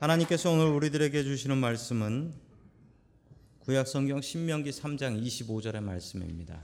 하나님께서 0.00 0.50
오늘 0.50 0.64
우리들에게 0.68 1.22
주시는 1.24 1.58
말씀은 1.58 2.32
구약 3.58 3.86
성경 3.86 4.22
신명기 4.22 4.70
3장 4.70 5.22
25절의 5.22 5.82
말씀입니다. 5.82 6.62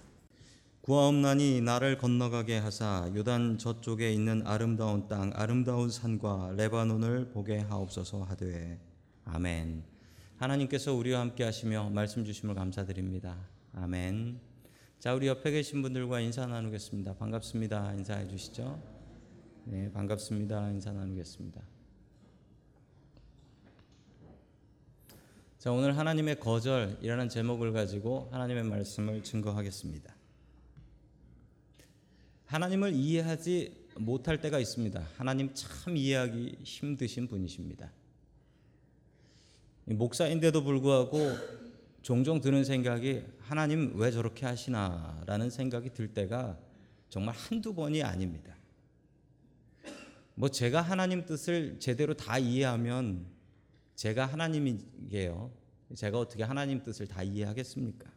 구하옵나니 0.80 1.60
나를 1.60 1.98
건너가게 1.98 2.56
하사 2.56 3.12
요단 3.14 3.58
저쪽에 3.58 4.10
있는 4.10 4.40
아름다운 4.46 5.06
땅 5.06 5.32
아름다운 5.34 5.90
산과 5.90 6.54
레바논을 6.56 7.28
보게 7.28 7.58
하옵소서 7.58 8.22
하되 8.22 8.80
아멘. 9.26 9.84
하나님께서 10.38 10.94
우리와 10.94 11.20
함께 11.20 11.44
하시며 11.44 11.90
말씀 11.90 12.24
주심을 12.24 12.54
감사드립니다. 12.54 13.36
아멘. 13.74 14.40
자, 14.98 15.12
우리 15.12 15.26
옆에 15.26 15.50
계신 15.50 15.82
분들과 15.82 16.20
인사 16.20 16.46
나누겠습니다. 16.46 17.16
반갑습니다. 17.16 17.92
인사해 17.96 18.26
주시죠. 18.28 18.82
네, 19.64 19.92
반갑습니다. 19.92 20.70
인사 20.70 20.90
나누겠습니다. 20.90 21.75
자, 25.66 25.72
오늘 25.72 25.98
하나님의 25.98 26.38
거절이라는 26.38 27.28
제목을 27.28 27.72
가지고 27.72 28.28
하나님의 28.30 28.62
말씀을 28.62 29.24
증거하겠습니다. 29.24 30.14
하나님을 32.44 32.92
이해하지 32.92 33.88
못할 33.96 34.40
때가 34.40 34.60
있습니다. 34.60 35.04
하나님 35.16 35.50
참 35.54 35.96
이해하기 35.96 36.58
힘드신 36.62 37.26
분이십니다. 37.26 37.90
목사인데도 39.86 40.62
불구하고 40.62 41.32
종종 42.00 42.40
드는 42.40 42.62
생각이 42.62 43.24
하나님 43.40 43.98
왜 43.98 44.12
저렇게 44.12 44.46
하시나라는 44.46 45.50
생각이 45.50 45.92
들 45.94 46.14
때가 46.14 46.56
정말 47.08 47.34
한두 47.34 47.74
번이 47.74 48.04
아닙니다. 48.04 48.54
뭐 50.36 50.48
제가 50.48 50.80
하나님 50.80 51.26
뜻을 51.26 51.80
제대로 51.80 52.14
다 52.14 52.38
이해하면 52.38 53.34
제가 53.96 54.26
하나님이게요. 54.26 55.50
제가 55.94 56.18
어떻게 56.18 56.42
하나님 56.42 56.82
뜻을 56.82 57.06
다 57.06 57.22
이해하겠습니까? 57.22 58.10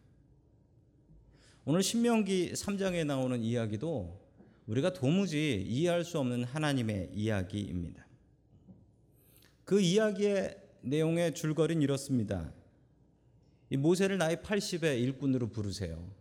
오늘 1.66 1.84
신명기 1.84 2.54
3장에 2.54 3.06
나오는 3.06 3.42
이야기도 3.42 4.20
우리가 4.68 4.94
도무지 4.94 5.66
이해할 5.68 6.04
수 6.04 6.20
없는 6.20 6.44
하나님의 6.44 7.12
이야기입니다. 7.14 8.06
그 9.64 9.80
이야기의 9.80 10.58
내용의 10.82 11.34
줄거리는 11.34 11.82
이렇습니다. 11.82 12.54
이 13.70 13.78
모세를 13.78 14.18
나이 14.18 14.36
80의 14.38 15.00
일꾼으로 15.00 15.50
부르세요. 15.50 16.12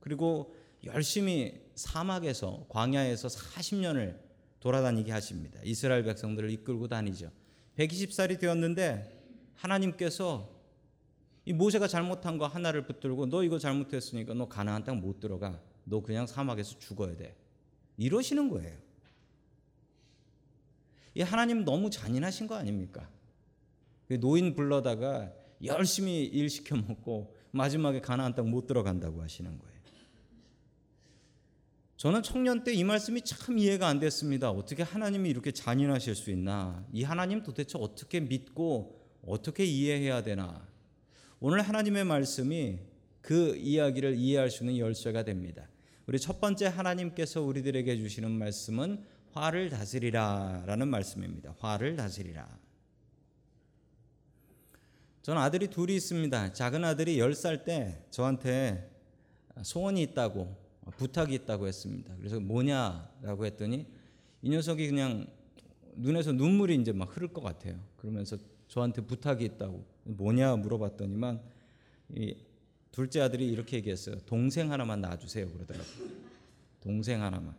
그리고 0.00 0.54
열심히 0.84 1.60
사막에서 1.74 2.66
광야에서 2.68 3.28
40년을 3.28 4.18
돌아다니게 4.60 5.10
하십니다. 5.12 5.60
이스라엘 5.64 6.04
백성들을 6.04 6.50
이끌고 6.50 6.88
다니죠. 6.88 7.30
120살이 7.76 8.38
되었는데 8.38 9.18
하나님께서 9.54 10.48
이 11.44 11.52
모세가 11.52 11.88
잘못한 11.88 12.38
거 12.38 12.46
하나를 12.46 12.86
붙들고 12.86 13.26
너 13.26 13.42
이거 13.42 13.58
잘못했으니까 13.58 14.34
너 14.34 14.48
가나안 14.48 14.84
땅 14.84 15.00
못 15.00 15.20
들어가. 15.20 15.60
너 15.84 16.00
그냥 16.00 16.26
사막에서 16.26 16.78
죽어야 16.78 17.16
돼. 17.16 17.34
이러시는 17.96 18.48
거예요. 18.48 18.76
이 21.14 21.22
하나님 21.22 21.64
너무 21.64 21.90
잔인하신 21.90 22.46
거 22.46 22.54
아닙니까? 22.54 23.08
노인 24.20 24.54
불러다가 24.54 25.32
열심히 25.64 26.24
일 26.24 26.48
시켜 26.48 26.76
먹고 26.76 27.34
마지막에 27.50 28.00
가나안 28.00 28.34
땅 28.34 28.50
못 28.50 28.66
들어간다고 28.66 29.22
하시는 29.22 29.58
거예요. 29.58 29.69
저는 32.00 32.22
청년 32.22 32.64
때 32.64 32.72
이 32.72 32.82
말씀이 32.82 33.20
참 33.20 33.58
이해가 33.58 33.86
안 33.86 34.00
됐습니다. 34.00 34.50
어떻게 34.50 34.82
하나님이 34.82 35.28
이렇게 35.28 35.52
잔인하실 35.52 36.14
수 36.14 36.30
있나? 36.30 36.82
이 36.94 37.02
하나님 37.02 37.42
도대체 37.42 37.76
어떻게 37.78 38.20
믿고 38.20 38.98
어떻게 39.26 39.66
이해해야 39.66 40.22
되나? 40.22 40.66
오늘 41.40 41.60
하나님의 41.60 42.04
말씀이 42.04 42.78
그 43.20 43.54
이야기를 43.54 44.14
이해할 44.16 44.48
수 44.48 44.64
있는 44.64 44.78
열쇠가 44.78 45.24
됩니다. 45.24 45.68
우리 46.06 46.18
첫 46.18 46.40
번째 46.40 46.68
하나님께서 46.68 47.42
우리들에게 47.42 47.94
주시는 47.98 48.30
말씀은 48.30 49.04
화를 49.32 49.68
다스리라 49.68 50.62
라는 50.64 50.88
말씀입니다. 50.88 51.54
화를 51.58 51.96
다스리라. 51.96 52.48
전 55.20 55.36
아들이 55.36 55.68
둘이 55.68 55.96
있습니다. 55.96 56.54
작은 56.54 56.82
아들이 56.82 57.18
10살 57.18 57.66
때 57.66 58.02
저한테 58.08 58.90
소원이 59.60 60.00
있다고 60.00 60.59
부탁이 60.96 61.34
있다고 61.34 61.66
했습니다. 61.66 62.14
그래서 62.16 62.40
뭐냐라고 62.40 63.46
했더니 63.46 63.86
이 64.42 64.50
녀석이 64.50 64.88
그냥 64.88 65.26
눈에서 65.94 66.32
눈물이 66.32 66.74
이제 66.76 66.92
막 66.92 67.14
흐를 67.16 67.28
것 67.28 67.42
같아요. 67.42 67.78
그러면서 67.96 68.36
저한테 68.68 69.02
부탁이 69.02 69.44
있다고 69.44 69.84
뭐냐 70.04 70.56
물어봤더니만 70.56 71.40
이 72.16 72.36
둘째 72.92 73.20
아들이 73.20 73.48
이렇게 73.48 73.76
얘기했어요. 73.76 74.18
동생 74.26 74.72
하나만 74.72 75.00
놔주세요 75.00 75.50
그러더라고요. 75.50 76.08
동생 76.80 77.22
하나만. 77.22 77.54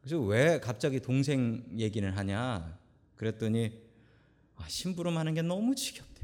그래서 0.00 0.20
왜 0.20 0.58
갑자기 0.58 1.00
동생 1.00 1.64
얘기를 1.78 2.16
하냐? 2.16 2.78
그랬더니 3.16 3.80
아, 4.56 4.68
심부름하는 4.68 5.34
게 5.34 5.42
너무 5.42 5.74
지겹대. 5.74 6.22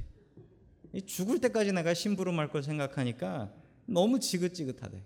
죽을 1.07 1.41
때까지 1.41 1.73
내가 1.73 1.95
심부름할 1.95 2.49
걸 2.49 2.63
생각하니까 2.63 3.53
너무 3.89 4.21
지긋지긋하대. 4.21 5.03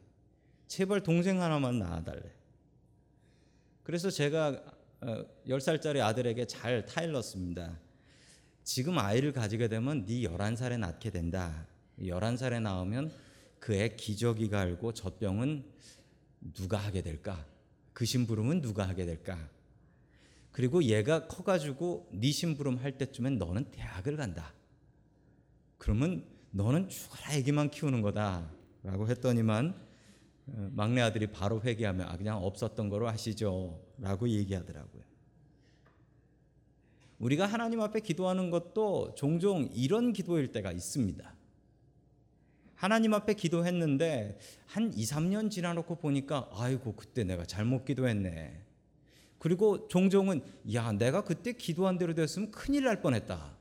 제발 0.67 1.03
동생 1.03 1.41
하나만 1.41 1.79
낳아달래. 1.79 2.23
그래서 3.85 4.11
제가 4.11 4.61
10살짜리 5.47 5.99
어, 5.99 6.05
아들에게 6.05 6.47
잘 6.47 6.85
타일렀습니다. 6.85 7.79
지금 8.65 8.99
아이를 8.99 9.33
가지게 9.33 9.69
되면 9.69 10.05
네 10.05 10.23
11살에 10.23 10.79
낳게 10.79 11.11
된다. 11.11 11.67
11살에 12.01 12.61
낳으면 12.61 13.13
그애 13.61 13.95
기저귀가 13.97 14.61
알고 14.61 14.95
젖병은 14.95 15.65
누가 16.55 16.79
하게 16.79 17.03
될까? 17.03 17.47
그 17.93 18.05
심부름은 18.05 18.63
누가 18.63 18.89
하게 18.89 19.07
될까? 19.07 19.49
그리고 20.51 20.83
얘가 20.83 21.29
커가지고 21.29 22.09
네 22.13 22.33
심부름 22.33 22.79
할 22.79 22.99
때쯤엔 22.99 23.39
너는 23.39 23.71
대학을 23.71 24.17
간다. 24.17 24.53
그러면 25.79 26.25
너는 26.51 26.89
죽어라 26.89 27.35
애기만 27.35 27.71
키우는 27.71 28.03
거다. 28.03 28.62
라고 28.83 29.09
했더니만 29.09 29.75
어, 30.47 30.69
막내 30.73 31.01
아들이 31.01 31.29
바로 31.29 31.61
회개하며 31.63 32.05
아 32.05 32.17
그냥 32.17 32.43
없었던 32.43 32.89
거로 32.89 33.09
하시죠. 33.09 33.81
라고 33.99 34.29
얘기하더라고요. 34.29 35.03
우리가 37.19 37.47
하나님 37.47 37.81
앞에 37.81 38.01
기도하는 38.01 38.51
것도 38.51 39.15
종종 39.15 39.69
이런 39.73 40.13
기도일 40.13 40.51
때가 40.51 40.73
있습니다. 40.73 41.35
하나님 42.75 43.15
앞에 43.15 43.35
기도했는데 43.35 44.41
한 44.67 44.93
2, 44.93 45.05
3년 45.05 45.49
지나놓고 45.49 45.95
보니까 45.97 46.51
아이고 46.53 46.95
그때 46.97 47.23
내가 47.23 47.47
잘못 47.47 47.85
기도했네. 47.85 48.65
그리고 49.39 49.87
종종은 49.87 50.43
야 50.75 50.91
내가 50.91 51.23
그때 51.23 51.53
기도한 51.53 51.97
대로 51.97 52.13
됐으면 52.15 52.51
큰일 52.51 52.85
날 52.85 53.01
뻔했다. 53.01 53.57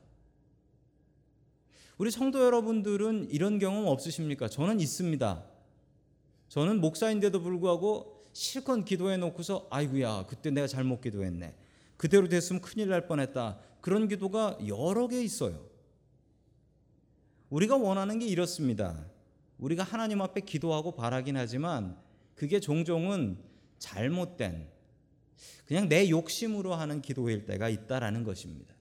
우리 2.02 2.10
성도 2.10 2.44
여러분들은 2.44 3.28
이런 3.30 3.60
경험 3.60 3.86
없으십니까? 3.86 4.48
저는 4.48 4.80
있습니다. 4.80 5.44
저는 6.48 6.80
목사인데도 6.80 7.40
불구하고 7.40 8.24
실컷 8.32 8.84
기도해 8.84 9.18
놓고서 9.18 9.68
아이고야 9.70 10.26
그때 10.26 10.50
내가 10.50 10.66
잘못 10.66 11.00
기도했네. 11.00 11.54
그대로 11.96 12.28
됐으면 12.28 12.60
큰일 12.60 12.88
날 12.88 13.06
뻔했다. 13.06 13.60
그런 13.80 14.08
기도가 14.08 14.58
여러 14.66 15.06
개 15.06 15.22
있어요. 15.22 15.64
우리가 17.50 17.76
원하는 17.76 18.18
게 18.18 18.26
이렇습니다. 18.26 19.06
우리가 19.58 19.84
하나님 19.84 20.22
앞에 20.22 20.40
기도하고 20.40 20.96
바라긴 20.96 21.36
하지만 21.36 21.96
그게 22.34 22.58
종종은 22.58 23.38
잘못된 23.78 24.66
그냥 25.66 25.88
내 25.88 26.10
욕심으로 26.10 26.74
하는 26.74 27.00
기도일 27.00 27.44
때가 27.44 27.68
있다라는 27.68 28.24
것입니다. 28.24 28.71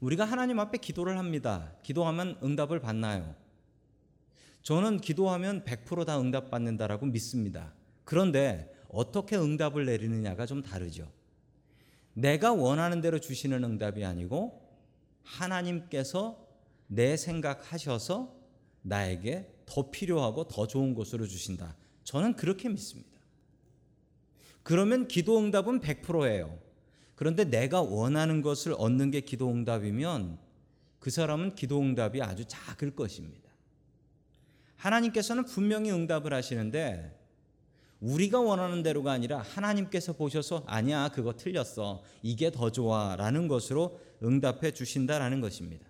우리가 0.00 0.24
하나님 0.24 0.60
앞에 0.60 0.78
기도를 0.78 1.18
합니다. 1.18 1.72
기도하면 1.82 2.38
응답을 2.42 2.80
받나요? 2.80 3.34
저는 4.62 5.00
기도하면 5.00 5.64
100%다 5.64 6.20
응답받는다라고 6.20 7.06
믿습니다. 7.06 7.72
그런데 8.04 8.72
어떻게 8.88 9.36
응답을 9.36 9.86
내리느냐가 9.86 10.46
좀 10.46 10.62
다르죠. 10.62 11.10
내가 12.14 12.52
원하는 12.52 13.00
대로 13.00 13.18
주시는 13.18 13.64
응답이 13.64 14.04
아니고 14.04 14.62
하나님께서 15.22 16.46
내 16.86 17.16
생각하셔서 17.16 18.34
나에게 18.82 19.52
더 19.66 19.90
필요하고 19.90 20.48
더 20.48 20.66
좋은 20.66 20.94
것으로 20.94 21.26
주신다. 21.26 21.76
저는 22.04 22.34
그렇게 22.36 22.68
믿습니다. 22.68 23.18
그러면 24.62 25.08
기도 25.08 25.38
응답은 25.38 25.80
100%예요. 25.80 26.58
그런데 27.18 27.44
내가 27.44 27.82
원하는 27.82 28.42
것을 28.42 28.76
얻는 28.78 29.10
게 29.10 29.22
기도 29.22 29.50
응답이면 29.50 30.38
그 31.00 31.10
사람은 31.10 31.56
기도 31.56 31.80
응답이 31.80 32.22
아주 32.22 32.44
작을 32.46 32.94
것입니다. 32.94 33.50
하나님께서는 34.76 35.44
분명히 35.44 35.90
응답을 35.90 36.32
하시는데 36.32 37.18
우리가 37.98 38.38
원하는 38.38 38.84
대로가 38.84 39.10
아니라 39.10 39.40
하나님께서 39.40 40.12
보셔서 40.12 40.62
아니야 40.68 41.08
그거 41.08 41.34
틀렸어 41.34 42.04
이게 42.22 42.52
더 42.52 42.70
좋아라는 42.70 43.48
것으로 43.48 43.98
응답해 44.22 44.70
주신다라는 44.70 45.40
것입니다. 45.40 45.88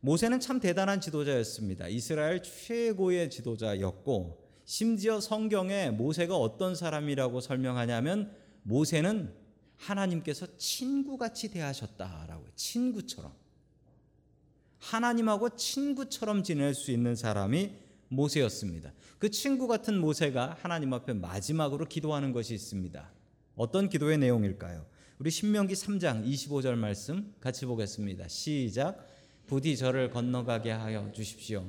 모세는 0.00 0.40
참 0.40 0.60
대단한 0.60 1.02
지도자였습니다. 1.02 1.88
이스라엘 1.88 2.42
최고의 2.42 3.28
지도자였고 3.28 4.48
심지어 4.64 5.20
성경에 5.20 5.90
모세가 5.90 6.34
어떤 6.34 6.74
사람이라고 6.74 7.42
설명하냐면 7.42 8.39
모세는 8.62 9.34
하나님께서 9.76 10.46
친구같이 10.56 11.50
대하셨다라고. 11.50 12.46
친구처럼 12.54 13.32
하나님하고 14.78 15.56
친구처럼 15.56 16.42
지낼 16.42 16.74
수 16.74 16.90
있는 16.90 17.14
사람이 17.14 17.72
모세였습니다. 18.08 18.92
그 19.18 19.30
친구 19.30 19.66
같은 19.68 19.98
모세가 19.98 20.56
하나님 20.60 20.92
앞에 20.92 21.12
마지막으로 21.12 21.86
기도하는 21.86 22.32
것이 22.32 22.54
있습니다. 22.54 23.10
어떤 23.56 23.88
기도의 23.88 24.18
내용일까요? 24.18 24.86
우리 25.18 25.30
신명기 25.30 25.74
3장 25.74 26.26
25절 26.26 26.76
말씀 26.76 27.34
같이 27.40 27.66
보겠습니다. 27.66 28.26
시작. 28.28 29.06
부디 29.46 29.76
저를 29.76 30.10
건너가게 30.10 30.70
하여 30.70 31.10
주십시오. 31.12 31.66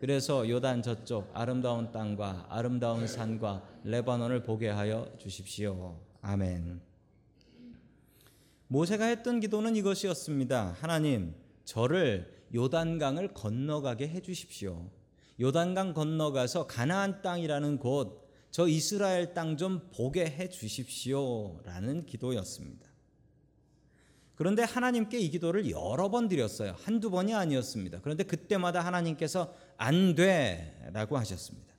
그래서 0.00 0.48
요단 0.48 0.82
저쪽 0.82 1.30
아름다운 1.34 1.92
땅과 1.92 2.46
아름다운 2.48 3.06
산과 3.06 3.62
레바논을 3.84 4.42
보게 4.42 4.68
하여 4.68 5.06
주십시오. 5.18 6.09
아멘. 6.22 6.80
모세가 8.68 9.06
했던 9.06 9.40
기도는 9.40 9.74
이것이었습니다. 9.76 10.76
하나님, 10.80 11.34
저를 11.64 12.44
요단강을 12.54 13.34
건너가게 13.34 14.08
해 14.08 14.20
주십시오. 14.20 14.90
요단강 15.40 15.94
건너가서 15.94 16.66
가나안 16.66 17.22
땅이라는 17.22 17.78
곳, 17.78 18.28
저 18.50 18.68
이스라엘 18.68 19.32
땅 19.32 19.56
좀 19.56 19.88
보게 19.94 20.24
해 20.26 20.48
주십시오 20.48 21.60
라는 21.64 22.04
기도였습니다. 22.04 22.88
그런데 24.34 24.62
하나님께 24.62 25.18
이 25.18 25.30
기도를 25.30 25.70
여러 25.70 26.08
번 26.08 26.28
드렸어요. 26.28 26.74
한두 26.78 27.10
번이 27.10 27.34
아니었습니다. 27.34 28.00
그런데 28.00 28.24
그때마다 28.24 28.80
하나님께서 28.80 29.54
안 29.76 30.14
돼 30.14 30.90
라고 30.92 31.18
하셨습니다. 31.18 31.69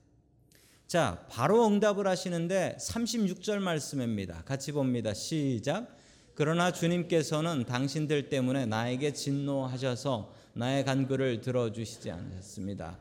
자, 0.91 1.25
바로 1.29 1.65
응답을 1.67 2.05
하시는데 2.05 2.75
36절 2.77 3.59
말씀입니다. 3.59 4.43
같이 4.43 4.73
봅니다. 4.73 5.13
시작. 5.13 5.87
그러나 6.35 6.73
주님께서는 6.73 7.63
당신들 7.63 8.27
때문에 8.27 8.65
나에게 8.65 9.13
진노하셔서 9.13 10.33
나의 10.51 10.83
간구를 10.83 11.39
들어주시지 11.39 12.11
않으셨습니다. 12.11 12.99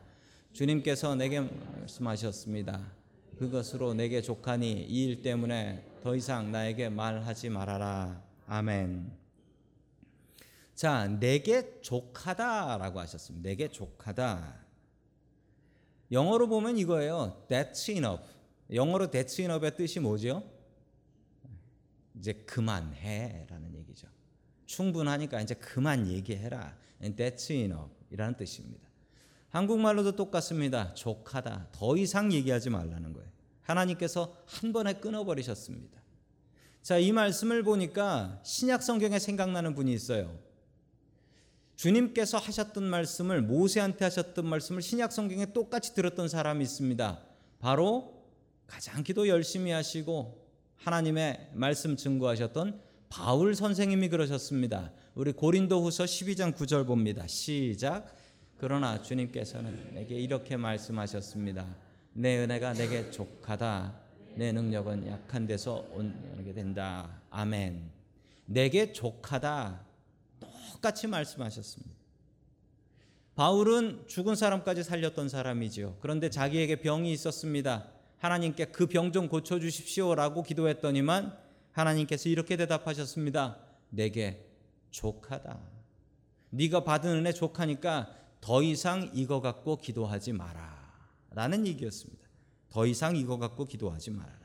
주님께서 0.53 1.15
내게 1.15 1.41
말씀하셨습니다. 1.41 2.79
그것으로 3.37 3.93
내게 3.93 4.21
족하니 4.21 4.85
이 4.87 5.03
일 5.09 5.21
때문에 5.21 5.83
더 6.01 6.15
이상 6.15 6.49
나에게 6.49 6.87
말하지 6.87 7.49
말아라. 7.49 8.23
아멘. 8.47 9.11
자, 10.75 11.07
내게 11.07 11.81
족하다라고 11.81 13.01
하셨습니다. 13.01 13.49
내게 13.49 13.67
족하다. 13.67 14.60
영어로 16.11 16.47
보면 16.47 16.77
이거예요. 16.77 17.45
That's 17.47 17.89
enough. 17.89 18.23
영어로 18.73 19.07
that's 19.07 19.39
enough의 19.39 19.75
뜻이 19.75 19.99
뭐죠? 19.99 20.43
이제 22.15 22.33
그만해라는 22.33 23.75
얘기죠. 23.75 24.07
충분하니까 24.65 25.41
이제 25.41 25.53
그만 25.55 26.07
얘기해라. 26.07 26.75
That's 27.01 27.51
enough이라는 27.51 28.37
뜻입니다. 28.37 28.87
한국말로도 29.49 30.15
똑같습니다. 30.15 30.93
족하다. 30.93 31.69
더 31.71 31.97
이상 31.97 32.31
얘기하지 32.31 32.69
말라는 32.69 33.13
거예요. 33.13 33.29
하나님께서 33.63 34.35
한 34.45 34.71
번에 34.71 34.93
끊어버리셨습니다. 34.93 36.01
자, 36.81 36.97
이 36.97 37.11
말씀을 37.11 37.63
보니까 37.63 38.39
신약 38.43 38.81
성경에 38.81 39.19
생각나는 39.19 39.75
분이 39.75 39.93
있어요. 39.93 40.39
주님께서 41.81 42.37
하셨던 42.37 42.83
말씀을 42.83 43.41
모세한테 43.41 44.05
하셨던 44.05 44.45
말씀을 44.45 44.83
신약 44.83 45.11
성경에 45.11 45.51
똑같이 45.51 45.95
들었던 45.95 46.27
사람이 46.27 46.63
있습니다. 46.63 47.19
바로 47.57 48.21
가장 48.67 49.01
기도 49.01 49.27
열심히 49.27 49.71
하시고 49.71 50.45
하나님의 50.75 51.49
말씀 51.55 51.95
증거하셨던 51.95 52.79
바울 53.09 53.55
선생님이 53.55 54.09
그러셨습니다. 54.09 54.91
우리 55.15 55.31
고린도후서 55.31 56.03
12장 56.03 56.53
9절 56.53 56.85
봅니다. 56.85 57.25
시작. 57.25 58.15
그러나 58.59 59.01
주님께서는 59.01 59.95
내게 59.95 60.19
이렇게 60.19 60.57
말씀하셨습니다. 60.57 61.65
내 62.13 62.43
은혜가 62.43 62.73
내게 62.73 63.09
족하다. 63.09 63.99
내 64.35 64.51
능력은 64.51 65.07
약한 65.07 65.47
데서 65.47 65.83
온게 65.93 66.53
된다. 66.53 67.21
아멘. 67.31 67.89
내게 68.45 68.93
족하다. 68.93 69.90
똑같이 70.71 71.07
말씀하셨습니다. 71.07 71.93
바울은 73.35 74.05
죽은 74.07 74.35
사람까지 74.35 74.83
살렸던 74.83 75.29
사람이지요. 75.29 75.97
그런데 76.01 76.29
자기에게 76.29 76.81
병이 76.81 77.11
있었습니다. 77.13 77.87
하나님께 78.17 78.65
그 78.65 78.87
병 78.87 79.11
좀 79.11 79.27
고쳐 79.27 79.59
주십시오라고 79.59 80.43
기도했더니만 80.43 81.37
하나님께서 81.71 82.29
이렇게 82.29 82.55
대답하셨습니다. 82.57 83.57
내게 83.89 84.45
족하다. 84.91 85.59
네가 86.51 86.83
받은 86.83 87.09
은혜 87.09 87.31
족하니까 87.33 88.13
더 88.41 88.61
이상 88.61 89.09
이거 89.13 89.41
갖고 89.41 89.77
기도하지 89.77 90.33
마라. 90.33 90.81
라는 91.31 91.65
얘기였습니다. 91.65 92.27
더 92.69 92.85
이상 92.85 93.15
이거 93.15 93.37
갖고 93.37 93.65
기도하지 93.65 94.11
말아라. 94.11 94.39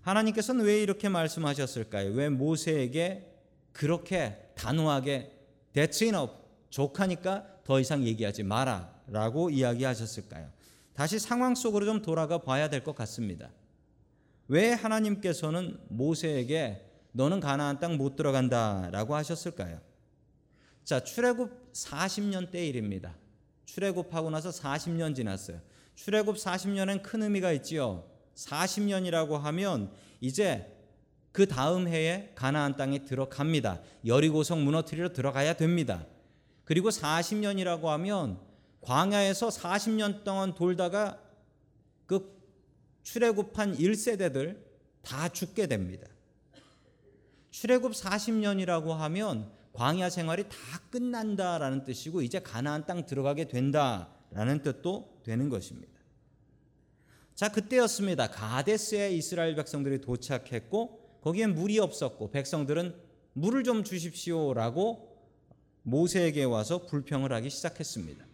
하나님께서는 0.00 0.64
왜 0.64 0.82
이렇게 0.82 1.08
말씀하셨을까요? 1.08 2.12
왜 2.12 2.28
모세에게 2.30 3.29
그렇게 3.72 4.50
단호하게 4.54 5.32
That's 5.74 6.02
enough. 6.02 6.34
족하니까 6.70 7.46
더 7.64 7.80
이상 7.80 8.04
얘기하지 8.04 8.42
마라. 8.42 8.92
라고 9.08 9.50
이야기하셨을까요? 9.50 10.50
다시 10.94 11.18
상황 11.18 11.54
속으로 11.54 11.84
좀 11.86 12.02
돌아가 12.02 12.38
봐야 12.38 12.68
될 12.68 12.84
것 12.84 12.94
같습니다. 12.94 13.50
왜 14.48 14.72
하나님께서는 14.72 15.78
모세에게 15.88 16.84
너는 17.12 17.40
가나안 17.40 17.78
땅 17.80 17.96
못 17.96 18.16
들어간다라고 18.16 19.14
하셨을까요? 19.14 19.80
자, 20.84 21.00
출애굽 21.00 21.72
40년 21.72 22.50
때 22.50 22.66
일입니다. 22.66 23.16
출애굽하고 23.66 24.30
나서 24.30 24.50
40년 24.50 25.14
지났어요. 25.14 25.60
출애굽 25.94 26.36
40년엔 26.36 27.02
큰 27.02 27.22
의미가 27.22 27.52
있지요. 27.52 28.04
40년이라고 28.34 29.38
하면 29.38 29.92
이제 30.20 30.66
그 31.32 31.46
다음 31.46 31.86
해에 31.86 32.32
가나안 32.34 32.76
땅에 32.76 33.04
들어갑니다. 33.04 33.80
여리고성 34.06 34.64
무너뜨리러 34.64 35.12
들어가야 35.12 35.54
됩니다. 35.54 36.06
그리고 36.64 36.90
40년이라고 36.90 37.84
하면 37.84 38.40
광야에서 38.80 39.48
40년 39.48 40.24
동안 40.24 40.54
돌다가 40.54 41.20
그 42.06 42.40
출애굽한 43.02 43.76
1세대들 43.76 44.58
다 45.02 45.28
죽게 45.28 45.66
됩니다. 45.66 46.08
출애굽 47.50 47.92
40년이라고 47.92 48.88
하면 48.88 49.50
광야 49.72 50.10
생활이 50.10 50.44
다 50.44 50.56
끝난다라는 50.90 51.84
뜻이고 51.84 52.22
이제 52.22 52.40
가나안 52.40 52.86
땅 52.86 53.06
들어가게 53.06 53.46
된다라는 53.46 54.62
뜻도 54.62 55.20
되는 55.24 55.48
것입니다. 55.48 55.92
자, 57.34 57.48
그때였습니다. 57.50 58.28
가데스에 58.30 59.12
이스라엘 59.12 59.54
백성들이 59.54 60.00
도착했고 60.00 60.99
거기엔 61.20 61.54
물이 61.54 61.78
없었고 61.78 62.30
백성들은 62.30 62.94
물을 63.32 63.64
좀 63.64 63.84
주십시오라고 63.84 65.10
모세에게 65.82 66.44
와서 66.44 66.86
불평을 66.86 67.32
하기 67.32 67.50
시작했습니다. 67.50 68.26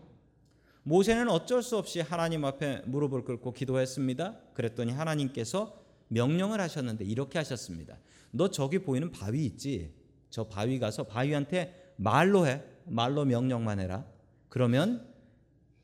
모세는 0.83 1.29
어쩔 1.29 1.63
수 1.63 1.77
없이 1.77 2.01
하나님 2.01 2.45
앞에 2.45 2.83
무릎을 2.87 3.25
꿇고 3.25 3.53
기도했습니다. 3.53 4.39
그랬더니 4.55 4.93
하나님께서 4.93 5.83
명령을 6.09 6.61
하셨는데 6.61 7.05
이렇게 7.05 7.39
하셨습니다. 7.39 7.99
너 8.31 8.51
저기 8.51 8.79
보이는 8.79 9.11
바위 9.11 9.45
있지? 9.47 9.93
저 10.31 10.45
바위 10.45 10.79
가서 10.79 11.05
바위한테 11.05 11.93
말로 11.97 12.47
해. 12.47 12.63
말로 12.85 13.25
명령만 13.25 13.81
해라. 13.81 14.07
그러면 14.49 15.13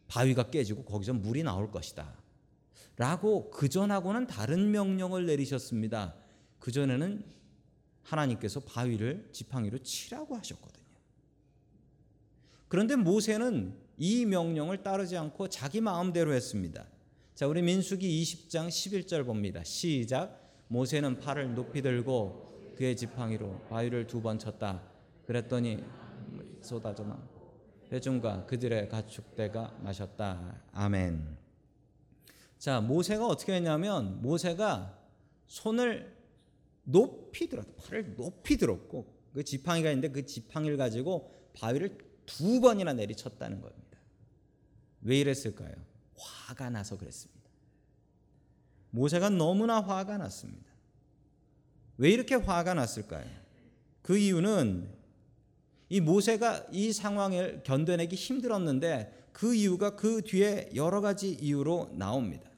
바위가 0.07 0.51
깨지고 0.51 0.85
거기서 0.85 1.15
물이 1.15 1.43
나올 1.43 1.71
것이다. 1.73 2.15
라고 2.97 3.51
그전하고는 3.51 4.27
다른 4.27 4.71
명령을 4.71 5.27
내리셨습니다. 5.27 6.15
그전에는 6.63 7.25
하나님께서 8.05 8.61
바위를 8.61 9.29
지팡이로 9.33 9.79
치라고 9.79 10.37
하셨거든요. 10.37 10.85
그런데 12.69 12.95
모세는 12.95 13.77
이 13.97 14.25
명령을 14.25 14.85
따르지 14.85 15.17
않고 15.17 15.49
자기 15.49 15.81
마음대로 15.81 16.33
했습니다. 16.33 16.87
자, 17.35 17.49
우리 17.49 17.63
민수기 17.63 18.23
20장 18.23 18.69
11절 18.69 19.27
봅니다. 19.27 19.65
시작. 19.65 20.41
모세는 20.69 21.19
팔을 21.19 21.53
높이 21.55 21.83
들고 21.83 22.73
그의 22.77 22.97
지팡이로 22.97 23.67
바위를 23.69 24.07
두 24.07 24.23
번 24.23 24.39
쳤다. 24.39 24.83
그랬더니 25.27 25.83
쏟아져 26.61 27.03
나 27.03 27.21
회중과 27.91 28.47
그들의 28.47 28.89
가축대가 28.89 29.77
마셨다. 29.83 30.63
아멘. 30.73 31.37
자, 32.59 32.81
모세가 32.81 33.27
어떻게 33.27 33.55
했냐면 33.55 34.23
모세가 34.23 34.97
손을 35.49 36.22
높이 36.85 37.49
들었, 37.49 37.65
팔을 37.77 38.17
높이 38.17 38.57
들었고 38.57 39.13
그 39.33 39.45
지팡이가 39.45 39.91
있는데 39.91 40.09
그 40.09 40.27
지팡이를 40.27 40.77
가지고 40.77 41.33
바위를 41.55 41.99
두 42.27 42.61
번이나 42.61 42.93
내리쳤다는 42.93 43.61
겁니다. 43.61 43.99
왜 45.03 45.21
이랬을까요? 45.21 45.75
화가 46.17 46.71
나서 46.71 46.97
그랬습니다. 46.97 47.43
모세가 48.91 49.31
너무나 49.31 49.81
화가 49.81 50.19
났습니다. 50.19 50.71
왜 51.97 52.11
이렇게 52.11 52.35
화가 52.35 52.75
났을까요? 52.75 53.27
그 54.03 54.19
이유는 54.19 54.91
이 55.89 56.01
모세가 56.01 56.67
이 56.73 56.93
상황을 56.93 57.63
견뎌내기 57.65 58.17
힘들었는데 58.17 59.29
그 59.33 59.55
이유가 59.55 59.97
그 59.97 60.23
뒤에 60.23 60.71
여러 60.75 61.01
가지 61.01 61.31
이유로 61.31 61.91
나옵니다. 61.95 62.51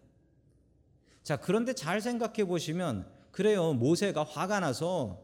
자, 1.22 1.36
그런데 1.36 1.72
잘 1.72 2.00
생각해 2.00 2.44
보시면 2.44 3.10
그래요. 3.34 3.72
모세가 3.72 4.22
화가 4.22 4.60
나서 4.60 5.20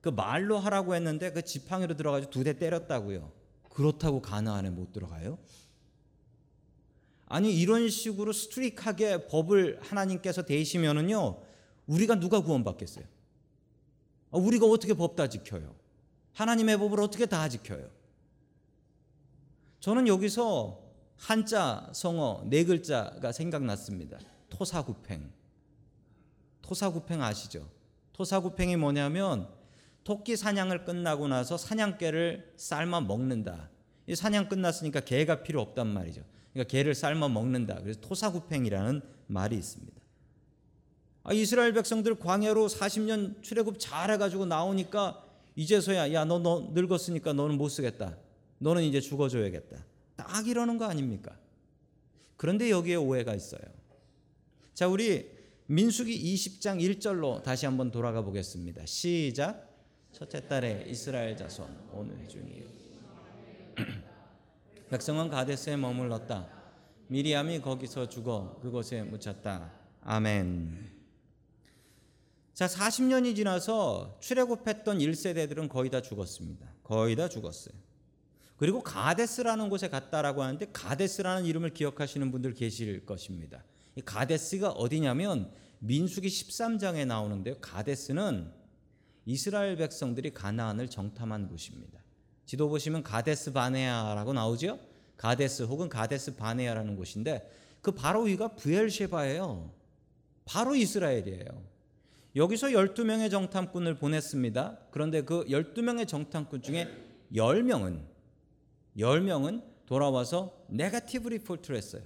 그 0.00 0.08
말로 0.08 0.58
하라고 0.58 0.94
했는데 0.94 1.32
그 1.32 1.42
지팡이로 1.44 1.94
들어가지고 1.96 2.30
두 2.30 2.44
대 2.44 2.54
때렸다고요. 2.58 3.30
그렇다고 3.68 4.22
가나안에 4.22 4.70
못 4.70 4.90
들어가요? 4.92 5.38
아니 7.26 7.54
이런 7.54 7.90
식으로 7.90 8.32
스트릭하게 8.32 9.26
법을 9.26 9.80
하나님께서 9.82 10.42
대시면은요 10.42 11.42
우리가 11.86 12.14
누가 12.18 12.40
구원받겠어요? 12.40 13.04
아, 14.30 14.38
우리가 14.38 14.64
어떻게 14.66 14.94
법 14.94 15.14
다 15.14 15.28
지켜요? 15.28 15.74
하나님의 16.32 16.78
법을 16.78 17.00
어떻게 17.02 17.26
다 17.26 17.50
지켜요? 17.50 17.90
저는 19.80 20.08
여기서 20.08 20.80
한자 21.16 21.90
성어 21.92 22.44
네 22.46 22.64
글자가 22.64 23.30
생각났습니다. 23.32 24.18
토사구팽. 24.48 25.30
토사구팽 26.62 27.22
아시죠? 27.22 27.68
토사구팽이 28.12 28.76
뭐냐면 28.76 29.48
토끼 30.04 30.36
사냥을 30.36 30.84
끝나고 30.84 31.28
나서 31.28 31.56
사냥개를 31.56 32.54
삶아 32.56 33.02
먹는다. 33.02 33.70
이 34.06 34.16
사냥 34.16 34.48
끝났으니까 34.48 35.00
개가 35.00 35.42
필요 35.42 35.60
없단 35.60 35.86
말이죠. 35.86 36.22
그러니까 36.52 36.70
개를 36.70 36.94
삶아 36.94 37.28
먹는다. 37.28 37.80
그래서 37.82 38.00
토사구팽이라는 38.00 39.00
말이 39.28 39.56
있습니다. 39.56 40.00
아, 41.24 41.32
이스라엘 41.32 41.72
백성들 41.72 42.16
광야로 42.18 42.66
40년 42.66 43.42
출애굽 43.42 43.76
잘해 43.78 44.16
가지고 44.18 44.44
나오니까 44.44 45.24
이제서야 45.54 46.12
야너 46.12 46.40
너 46.40 46.70
늙었으니까 46.72 47.32
너는 47.32 47.56
못 47.56 47.68
쓰겠다. 47.68 48.16
너는 48.58 48.82
이제 48.82 49.00
죽어줘야겠다. 49.00 49.84
딱 50.16 50.46
이러는 50.46 50.78
거 50.78 50.86
아닙니까? 50.86 51.36
그런데 52.36 52.70
여기에 52.70 52.96
오해가 52.96 53.34
있어요. 53.34 53.62
자, 54.74 54.88
우리 54.88 55.30
민수기 55.72 56.34
20장 56.34 56.78
1절로 56.82 57.42
다시 57.42 57.64
한번 57.64 57.90
돌아가 57.90 58.20
보겠습니다. 58.20 58.84
시작. 58.84 59.74
첫째 60.12 60.46
달에 60.46 60.84
이스라엘 60.86 61.34
자손 61.34 61.66
오늘 61.94 62.28
중이 62.28 62.62
백성은 64.90 65.30
가데스에 65.30 65.78
머물렀다. 65.78 66.46
미리암이 67.06 67.62
거기서 67.62 68.10
죽어 68.10 68.58
그곳에 68.60 69.02
묻혔다. 69.02 69.72
아멘. 70.02 70.92
자, 72.52 72.66
40년이 72.66 73.34
지나서 73.34 74.18
출애굽했던 74.20 74.98
1세대들은 74.98 75.70
거의 75.70 75.88
다 75.88 76.02
죽었습니다. 76.02 76.66
거의 76.84 77.16
다 77.16 77.30
죽었어요. 77.30 77.74
그리고 78.58 78.82
가데스라는 78.82 79.70
곳에 79.70 79.88
갔다라고 79.88 80.42
하는데 80.42 80.66
가데스라는 80.70 81.46
이름을 81.46 81.70
기억하시는 81.70 82.30
분들 82.30 82.52
계실 82.52 83.06
것입니다. 83.06 83.64
이 83.96 84.00
가데스가 84.00 84.70
어디냐면 84.70 85.50
민수기 85.80 86.28
13장에 86.28 87.06
나오는데요. 87.06 87.56
가데스는 87.60 88.52
이스라엘 89.26 89.76
백성들이 89.76 90.32
가나안을 90.32 90.88
정탐한 90.88 91.48
곳입니다. 91.48 92.00
지도 92.46 92.68
보시면 92.68 93.02
가데스 93.02 93.52
바네아라고 93.52 94.32
나오죠? 94.32 94.78
가데스 95.16 95.62
혹은 95.64 95.88
가데스 95.88 96.36
바네아라는 96.36 96.96
곳인데 96.96 97.48
그 97.80 97.92
바로 97.92 98.22
위가 98.22 98.48
부엘셰바예요. 98.56 99.72
바로 100.44 100.74
이스라엘이에요. 100.74 101.72
여기서 102.34 102.68
12명의 102.68 103.30
정탐꾼을 103.30 103.96
보냈습니다. 103.96 104.78
그런데 104.90 105.22
그 105.22 105.44
12명의 105.46 106.08
정탐꾼 106.08 106.62
중에 106.62 106.88
10명은 107.34 108.02
10명은 108.96 109.62
돌아와서 109.86 110.64
네가티브 110.68 111.28
리포트를 111.28 111.76
했어요. 111.76 112.02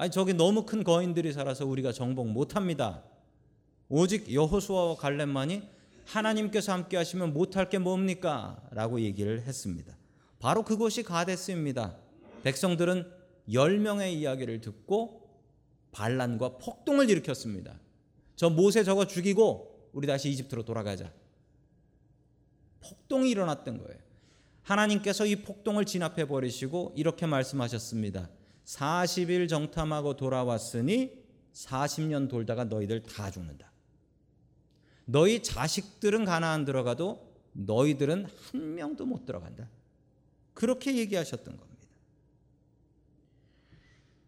아니 0.00 0.10
저기 0.10 0.32
너무 0.32 0.64
큰 0.64 0.82
거인들이 0.82 1.30
살아서 1.30 1.66
우리가 1.66 1.92
정복 1.92 2.26
못 2.26 2.56
합니다. 2.56 3.04
오직 3.90 4.32
여호수아와 4.32 4.96
갈렙만이 4.96 5.62
하나님께서 6.06 6.72
함께 6.72 6.96
하시면 6.96 7.34
못할 7.34 7.68
게 7.68 7.76
뭡니까? 7.76 8.66
라고 8.70 8.98
얘기를 9.02 9.42
했습니다. 9.42 9.94
바로 10.38 10.62
그것이 10.62 11.02
가데스입니다. 11.02 11.98
백성들은 12.44 13.12
10명의 13.50 14.14
이야기를 14.14 14.62
듣고 14.62 15.28
반란과 15.92 16.56
폭동을 16.56 17.10
일으켰습니다. 17.10 17.78
저 18.36 18.48
모세 18.48 18.84
저거 18.84 19.06
죽이고 19.06 19.90
우리 19.92 20.06
다시 20.06 20.30
이집트로 20.30 20.62
돌아가자. 20.62 21.12
폭동이 22.80 23.28
일어났던 23.28 23.76
거예요. 23.76 24.00
하나님께서 24.62 25.26
이 25.26 25.36
폭동을 25.36 25.84
진압해 25.84 26.26
버리시고 26.26 26.94
이렇게 26.96 27.26
말씀하셨습니다. 27.26 28.30
40일 28.70 29.48
정탐하고 29.48 30.16
돌아왔으니 30.16 31.12
40년 31.52 32.28
돌다가 32.28 32.64
너희들 32.64 33.02
다 33.02 33.30
죽는다. 33.30 33.70
너희 35.06 35.42
자식들은 35.42 36.24
가나안 36.24 36.64
들어가도 36.64 37.34
너희들은 37.52 38.26
한 38.26 38.74
명도 38.76 39.06
못 39.06 39.24
들어간다. 39.26 39.68
그렇게 40.54 40.96
얘기하셨던 40.96 41.56
겁니다. 41.56 41.70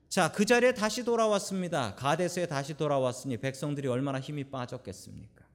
자, 0.08 0.32
그 0.32 0.44
자리에 0.44 0.74
다시 0.74 1.04
돌아왔습니다. 1.04 1.94
가데스에 1.94 2.46
다시 2.46 2.76
돌아왔으니 2.76 3.36
백성들이 3.36 3.86
얼마나 3.86 4.18
힘이 4.18 4.44
빠졌겠습니까? 4.44 5.46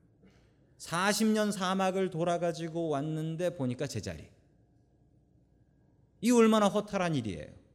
40년 0.79 1.51
사막을 1.51 2.09
돌아가지고 2.09 2.89
왔는데 2.89 3.55
보니까 3.55 3.85
제자리. 3.85 4.29
이 6.21 6.31
얼마나 6.31 6.69
허탈한 6.69 7.15
일이에요. 7.15 7.66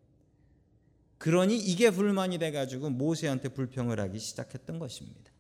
그러니 1.23 1.57
이게 1.57 1.93
불만이 1.93 2.39
돼가지고 2.39 2.91
모세한테 2.91 3.51
불평을 3.51 4.01
하기 4.01 4.19
시작했던 4.19 4.81
것입니다. 4.81 5.31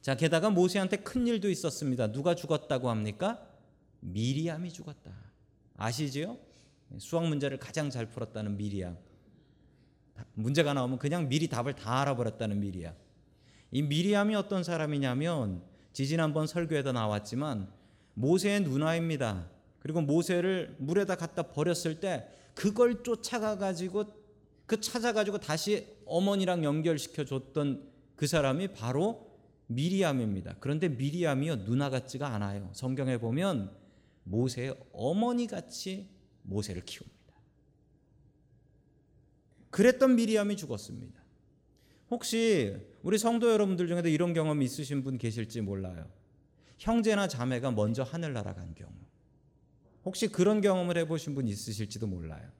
자, 0.00 0.16
게다가 0.16 0.48
모세한테 0.48 0.96
큰 0.96 1.26
일도 1.26 1.50
있었습니다. 1.50 2.10
누가 2.10 2.34
죽었다고 2.34 2.88
합니까? 2.88 3.46
미리암이 4.00 4.72
죽었다. 4.72 5.12
아시지요? 5.76 6.38
수학 6.96 7.28
문제를 7.28 7.58
가장 7.58 7.90
잘 7.90 8.06
풀었다는 8.06 8.56
미리암. 8.56 8.96
문제가 10.32 10.72
나오면 10.72 10.98
그냥 10.98 11.28
미리 11.28 11.48
답을 11.48 11.74
다 11.74 12.00
알아버렸다는 12.00 12.58
미리암. 12.58 12.94
이 13.72 13.82
미리암이 13.82 14.34
어떤 14.36 14.64
사람이냐면 14.64 15.64
지지난번 15.92 16.46
설교에도 16.46 16.92
나왔지만 16.92 17.70
모세의 18.14 18.62
누나입니다. 18.62 19.50
그리고 19.80 20.00
모세를 20.00 20.76
물에다 20.78 21.16
갖다 21.16 21.42
버렸을 21.42 22.00
때 22.00 22.26
그걸 22.54 23.02
쫓아가 23.02 23.58
가지고 23.58 24.17
그 24.68 24.82
찾아 24.82 25.14
가지고 25.14 25.38
다시 25.38 25.86
어머니랑 26.04 26.62
연결시켜 26.62 27.24
줬던 27.24 27.90
그 28.16 28.26
사람이 28.26 28.74
바로 28.74 29.32
미리암입니다. 29.68 30.56
그런데 30.60 30.90
미리암이요 30.90 31.64
누나 31.64 31.88
같지가 31.88 32.28
않아요. 32.34 32.68
성경에 32.74 33.16
보면 33.16 33.74
모세의 34.24 34.76
어머니 34.92 35.46
같이 35.46 36.10
모세를 36.42 36.84
키웁니다. 36.84 37.16
그랬던 39.70 40.16
미리암이 40.16 40.56
죽었습니다. 40.58 41.18
혹시 42.10 42.76
우리 43.02 43.16
성도 43.16 43.50
여러분들 43.50 43.88
중에도 43.88 44.08
이런 44.08 44.34
경험 44.34 44.60
있으신 44.60 45.02
분 45.02 45.16
계실지 45.16 45.62
몰라요. 45.62 46.10
형제나 46.76 47.26
자매가 47.26 47.70
먼저 47.70 48.02
하늘나라 48.02 48.52
간 48.52 48.74
경우. 48.74 48.92
혹시 50.04 50.28
그런 50.28 50.60
경험을 50.60 50.98
해보신 50.98 51.34
분 51.34 51.48
있으실지도 51.48 52.06
몰라요. 52.06 52.50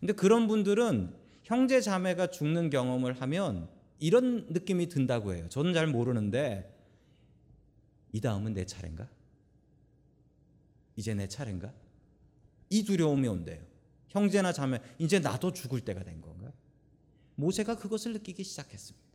근데 0.00 0.14
그런 0.14 0.48
분들은 0.48 1.27
형제 1.48 1.80
자매가 1.80 2.26
죽는 2.26 2.68
경험을 2.68 3.22
하면 3.22 3.70
이런 3.98 4.46
느낌이 4.50 4.90
든다고 4.90 5.32
해요. 5.32 5.48
저는 5.48 5.72
잘 5.72 5.86
모르는데 5.86 6.70
이 8.12 8.20
다음은 8.20 8.52
내 8.52 8.66
차례인가? 8.66 9.08
이제 10.94 11.14
내 11.14 11.26
차례인가? 11.26 11.72
이 12.68 12.84
두려움이 12.84 13.26
온대요. 13.28 13.62
형제나 14.08 14.52
자매 14.52 14.78
이제 14.98 15.20
나도 15.20 15.54
죽을 15.54 15.80
때가 15.80 16.04
된 16.04 16.20
건가? 16.20 16.52
모세가 17.36 17.76
그것을 17.76 18.12
느끼기 18.12 18.44
시작했습니다. 18.44 19.08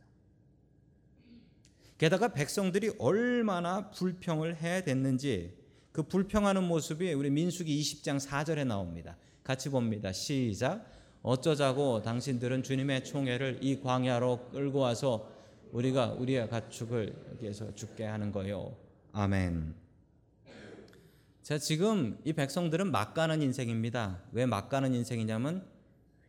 게다가 1.98 2.32
백성들이 2.32 2.96
얼마나 2.98 3.90
불평을 3.90 4.56
해댔는지 4.56 5.56
그 5.92 6.02
불평하는 6.02 6.64
모습이 6.64 7.12
우리 7.12 7.30
민수기 7.30 7.80
20장 7.80 8.18
4절에 8.18 8.66
나옵니다. 8.66 9.16
같이 9.44 9.68
봅니다. 9.68 10.10
시작. 10.10 11.03
어쩌자고 11.24 12.02
당신들은 12.02 12.62
주님의 12.62 13.02
총애를 13.02 13.58
이 13.62 13.80
광야로 13.80 14.50
끌고 14.52 14.80
와서 14.80 15.26
우리가 15.72 16.12
우리의 16.12 16.50
가축을 16.50 17.30
여기에서 17.32 17.74
죽게 17.74 18.04
하는 18.04 18.30
거요. 18.30 18.76
아멘. 19.12 19.74
자, 21.42 21.56
지금 21.56 22.18
이 22.24 22.34
백성들은 22.34 22.90
막 22.90 23.14
가는 23.14 23.40
인생입니다. 23.40 24.20
왜 24.32 24.44
막 24.44 24.68
가는 24.68 24.92
인생이냐면 24.92 25.66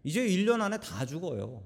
이제 0.06 0.26
1년 0.26 0.62
안에 0.62 0.80
다 0.80 1.06
죽어요. 1.06 1.62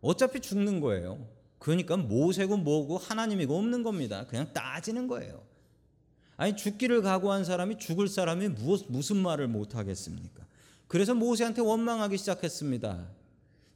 어차피 0.00 0.40
죽는 0.40 0.80
거예요. 0.80 1.28
그러니까 1.58 1.98
모세고 1.98 2.56
뭐고 2.56 2.96
하나님이고 2.96 3.54
없는 3.54 3.82
겁니다. 3.82 4.26
그냥 4.26 4.50
따지는 4.54 5.06
거예요. 5.06 5.42
아니 6.38 6.56
죽기를 6.56 7.02
각오한 7.02 7.44
사람이 7.44 7.76
죽을 7.76 8.08
사람이 8.08 8.48
무엇, 8.48 8.86
무슨 8.88 9.18
말을 9.18 9.48
못 9.48 9.74
하겠습니까? 9.74 10.46
그래서 10.90 11.14
모세한테 11.14 11.62
원망하기 11.62 12.18
시작했습니다. 12.18 13.06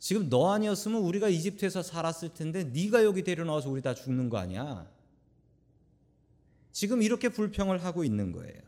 지금 0.00 0.28
너 0.28 0.50
아니었으면 0.50 1.00
우리가 1.00 1.28
이집트에서 1.28 1.80
살았을 1.80 2.34
텐데 2.34 2.64
네가 2.64 3.04
여기 3.04 3.22
데려나와서 3.22 3.70
우리 3.70 3.82
다 3.82 3.94
죽는 3.94 4.28
거 4.30 4.38
아니야? 4.38 4.90
지금 6.72 7.02
이렇게 7.02 7.28
불평을 7.28 7.84
하고 7.84 8.02
있는 8.02 8.32
거예요. 8.32 8.60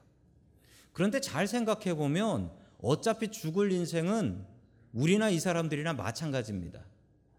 그런데 0.92 1.20
잘 1.20 1.48
생각해 1.48 1.94
보면 1.94 2.52
어차피 2.78 3.32
죽을 3.32 3.72
인생은 3.72 4.46
우리나 4.92 5.28
이 5.30 5.40
사람들이나 5.40 5.94
마찬가지입니다. 5.94 6.84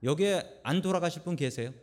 여기에 0.04 0.60
안 0.64 0.82
돌아가실 0.82 1.24
분 1.24 1.38
계세요? 1.38 1.74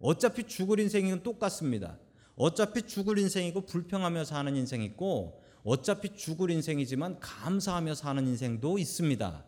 어차피 0.00 0.44
죽을 0.44 0.80
인생은 0.80 1.22
똑같습니다. 1.22 1.98
어차피 2.36 2.82
죽을 2.82 3.18
인생이고 3.18 3.62
불평하며 3.62 4.24
사는 4.24 4.54
인생 4.54 4.82
있고 4.82 5.41
어차피 5.64 6.14
죽을 6.16 6.50
인생이지만 6.50 7.20
감사하며 7.20 7.94
사는 7.94 8.26
인생도 8.26 8.78
있습니다. 8.78 9.44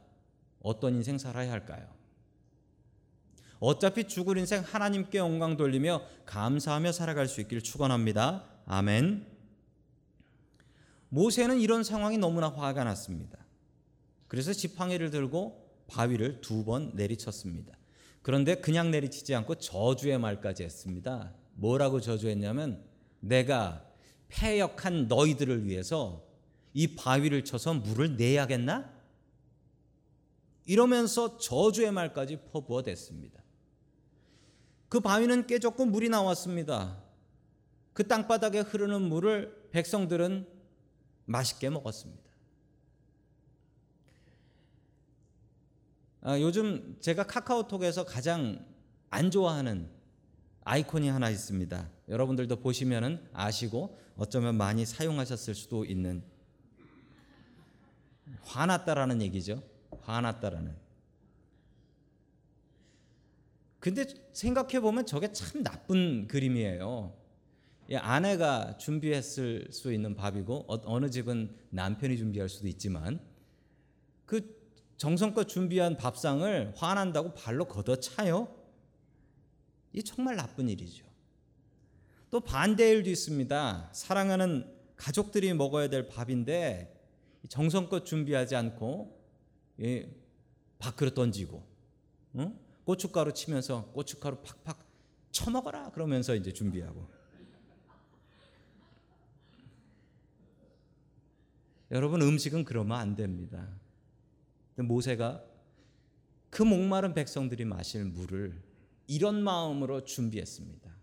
어떤 0.62 0.94
인생 0.94 1.18
살아야 1.18 1.50
할까요? 1.50 1.88
어차피 3.58 4.04
죽을 4.04 4.38
인생 4.38 4.62
하나님께 4.62 5.18
영광 5.18 5.56
돌리며 5.56 6.02
감사하며 6.26 6.92
살아갈 6.92 7.28
수 7.28 7.40
있기를 7.40 7.62
축원합니다. 7.62 8.44
아멘. 8.66 9.26
모세는 11.08 11.60
이런 11.60 11.84
상황이 11.84 12.18
너무나 12.18 12.48
화가 12.48 12.84
났습니다. 12.84 13.38
그래서 14.28 14.52
지팡이를 14.52 15.10
들고 15.10 15.62
바위를 15.86 16.40
두 16.40 16.64
번 16.64 16.92
내리쳤습니다. 16.94 17.76
그런데 18.22 18.54
그냥 18.56 18.90
내리치지 18.90 19.34
않고 19.34 19.56
저주의 19.56 20.18
말까지 20.18 20.64
했습니다. 20.64 21.32
뭐라고 21.54 22.00
저주했냐면 22.00 22.82
내가 23.20 23.84
패역한 24.34 25.06
너희들을 25.06 25.66
위해서 25.66 26.24
이 26.72 26.96
바위를 26.96 27.44
쳐서 27.44 27.72
물을 27.74 28.16
내야겠나? 28.16 28.92
이러면서 30.66 31.38
저주의 31.38 31.92
말까지 31.92 32.40
퍼부어 32.50 32.82
댔습니다. 32.82 33.42
그 34.88 34.98
바위는 35.00 35.46
깨졌고 35.46 35.86
물이 35.86 36.08
나왔습니다. 36.08 37.00
그 37.92 38.06
땅바닥에 38.08 38.60
흐르는 38.60 39.02
물을 39.02 39.68
백성들은 39.70 40.48
맛있게 41.26 41.70
먹었습니다. 41.70 42.24
아, 46.22 46.40
요즘 46.40 46.96
제가 47.00 47.24
카카오톡에서 47.24 48.04
가장 48.04 48.66
안 49.10 49.30
좋아하는 49.30 49.88
아이콘이 50.64 51.08
하나 51.08 51.30
있습니다. 51.30 51.93
여러분들도 52.08 52.56
보시면은 52.56 53.26
아시고 53.32 53.98
어쩌면 54.16 54.56
많이 54.56 54.84
사용하셨을 54.84 55.54
수도 55.54 55.84
있는 55.84 56.22
화났다라는 58.42 59.22
얘기죠. 59.22 59.62
화났다라는. 60.02 60.76
근데 63.80 64.06
생각해 64.32 64.80
보면 64.80 65.06
저게 65.06 65.32
참 65.32 65.62
나쁜 65.62 66.26
그림이에요. 66.26 67.14
아내가 67.96 68.78
준비했을 68.78 69.70
수 69.70 69.92
있는 69.92 70.14
밥이고 70.14 70.64
어, 70.68 70.80
어느 70.86 71.10
집은 71.10 71.54
남편이 71.68 72.16
준비할 72.16 72.48
수도 72.48 72.66
있지만 72.68 73.20
그 74.24 74.58
정성껏 74.96 75.48
준비한 75.48 75.98
밥상을 75.98 76.72
화난다고 76.76 77.34
발로 77.34 77.66
걷어차요? 77.66 78.48
이 79.92 80.02
정말 80.02 80.36
나쁜 80.36 80.68
일이죠. 80.68 81.04
또 82.34 82.40
반대의 82.40 82.96
일도 82.96 83.10
있습니다. 83.10 83.90
사랑하는 83.92 84.68
가족들이 84.96 85.54
먹어야 85.54 85.88
될 85.88 86.08
밥인데 86.08 86.92
정성껏 87.48 88.04
준비하지 88.04 88.56
않고 88.56 89.16
밥그릇 90.80 91.14
던지고 91.14 91.64
응? 92.34 92.58
고춧가루 92.86 93.34
치면서 93.34 93.84
고춧가루 93.92 94.38
팍팍 94.42 94.84
쳐먹어라 95.30 95.92
그러면서 95.92 96.34
이제 96.34 96.52
준비하고 96.52 97.08
여러분 101.92 102.20
음식은 102.20 102.64
그러면 102.64 102.98
안 102.98 103.14
됩니다. 103.14 103.68
모세가 104.74 105.44
그 106.50 106.64
목마른 106.64 107.14
백성들이 107.14 107.64
마실 107.64 108.04
물을 108.04 108.60
이런 109.06 109.40
마음으로 109.40 110.02
준비했습니다. 110.04 110.93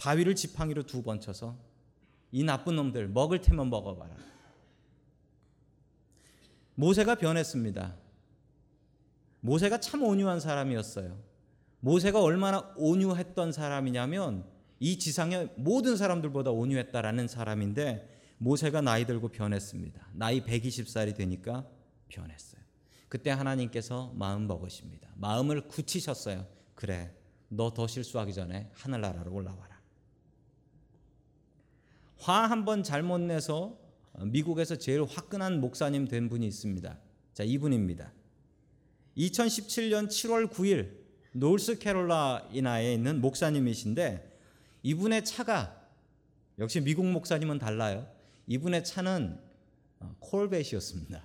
바위를 0.00 0.34
지팡이로 0.34 0.84
두 0.84 1.02
번 1.02 1.20
쳐서 1.20 1.56
이 2.32 2.42
나쁜 2.42 2.76
놈들 2.76 3.08
먹을 3.08 3.40
테면 3.42 3.68
먹어봐라. 3.68 4.16
모세가 6.74 7.16
변했습니다. 7.16 7.96
모세가 9.40 9.80
참 9.80 10.02
온유한 10.02 10.40
사람이었어요. 10.40 11.18
모세가 11.80 12.22
얼마나 12.22 12.72
온유했던 12.76 13.52
사람이냐면 13.52 14.46
이 14.78 14.98
지상의 14.98 15.50
모든 15.56 15.96
사람들보다 15.96 16.50
온유했다라는 16.50 17.28
사람인데 17.28 18.08
모세가 18.38 18.80
나이 18.80 19.04
들고 19.04 19.28
변했습니다. 19.28 20.08
나이 20.14 20.42
120살이 20.42 21.14
되니까 21.14 21.66
변했어요. 22.08 22.60
그때 23.08 23.30
하나님께서 23.30 24.12
마음 24.14 24.46
먹으십니다. 24.46 25.10
마음을 25.16 25.68
굳히셨어요. 25.68 26.46
그래, 26.74 27.14
너 27.48 27.70
더 27.74 27.86
실수하기 27.86 28.32
전에 28.32 28.70
하늘나라로 28.74 29.32
올라와라. 29.32 29.69
화 32.20 32.46
한 32.48 32.64
번 32.64 32.82
잘못 32.82 33.18
내서 33.18 33.78
미국에서 34.18 34.76
제일 34.76 35.04
화끈한 35.04 35.60
목사님 35.60 36.06
된 36.06 36.28
분이 36.28 36.46
있습니다. 36.46 36.98
자, 37.32 37.44
이분입니다. 37.44 38.12
2017년 39.16 40.08
7월 40.08 40.50
9일 40.50 40.90
노스캐롤라이나에 41.32 42.92
있는 42.94 43.20
목사님이신데 43.20 44.38
이분의 44.82 45.24
차가 45.24 45.80
역시 46.58 46.80
미국 46.80 47.06
목사님은 47.06 47.58
달라요. 47.58 48.06
이분의 48.46 48.84
차는 48.84 49.38
어, 50.00 50.14
콜벳이었습니다. 50.18 51.22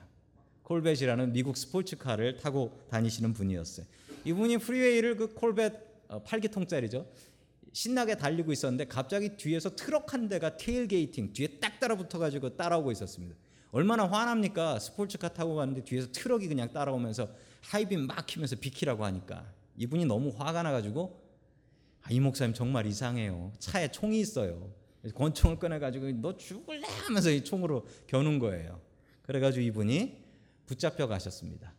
콜벳이라는 0.64 1.34
미국 1.34 1.58
스포츠카를 1.58 2.38
타고 2.38 2.72
다니시는 2.90 3.34
분이었어요. 3.34 3.86
이분이 4.24 4.58
프리웨이를 4.60 5.18
그 5.18 5.34
콜벳 5.34 5.74
8기통짜리죠. 6.08 7.06
어, 7.76 7.86
신나게 7.86 8.16
달리고 8.16 8.54
있었는데 8.54 8.86
갑자기 8.86 9.36
뒤에서 9.36 9.76
트럭 9.76 10.14
한 10.14 10.30
대가 10.30 10.56
tailgating 10.56 11.34
뒤에 11.34 11.60
딱 11.60 11.80
따라붙어 11.80 12.18
가지고 12.18 12.56
따라오고 12.56 12.92
있었습니다. 12.94 13.36
얼마나 13.72 14.08
화납니까? 14.08 14.80
스포츠카 14.80 15.34
타고 15.34 15.56
가는데 15.56 15.84
뒤에서 15.84 16.08
트럭이 16.12 16.48
그냥 16.48 16.72
따라오면서 16.72 17.28
하이빔 17.62 18.08
막 18.08 18.26
키면서 18.26 18.56
비키라고 18.56 19.04
하니까 19.04 19.52
이분이 19.76 20.06
너무 20.06 20.34
화가 20.36 20.64
나 20.64 20.72
가지고 20.72 21.22
아, 22.02 22.08
이 22.12 22.20
목사님 22.20 22.54
정말 22.54 22.86
이상해요. 22.86 23.52
차에 23.60 23.92
총이 23.92 24.20
있어요. 24.22 24.72
권총을 25.14 25.60
꺼내 25.60 25.78
가지고 25.80 26.10
너 26.14 26.38
죽을래 26.38 26.88
하면서 26.88 27.30
이 27.30 27.44
총으로 27.44 27.86
겨눈 28.08 28.40
거예요. 28.40 28.80
그래 29.24 29.40
가지고 29.40 29.66
이분이 29.66 30.24
붙잡혀 30.66 31.08
가셨습니다. 31.08 31.74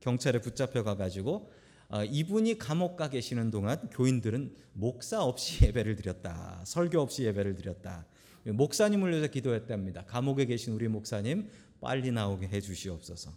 경찰에 0.00 0.40
붙잡혀 0.40 0.82
가 0.82 0.96
가지고 0.96 1.34
어, 1.36 1.63
이분이 2.02 2.58
감옥 2.58 2.96
가 2.96 3.08
계시는 3.08 3.50
동안 3.52 3.88
교인들은 3.90 4.56
목사 4.72 5.22
없이 5.22 5.64
예배를 5.66 5.94
드렸다. 5.96 6.62
설교 6.66 6.98
없이 7.00 7.22
예배를 7.24 7.54
드렸다. 7.54 8.06
목사님을 8.44 9.10
위해서 9.12 9.28
기도했답니다. 9.28 10.04
감옥에 10.06 10.44
계신 10.46 10.72
우리 10.74 10.88
목사님 10.88 11.48
빨리 11.80 12.10
나오게 12.10 12.48
해 12.48 12.60
주시옵소서. 12.60 13.32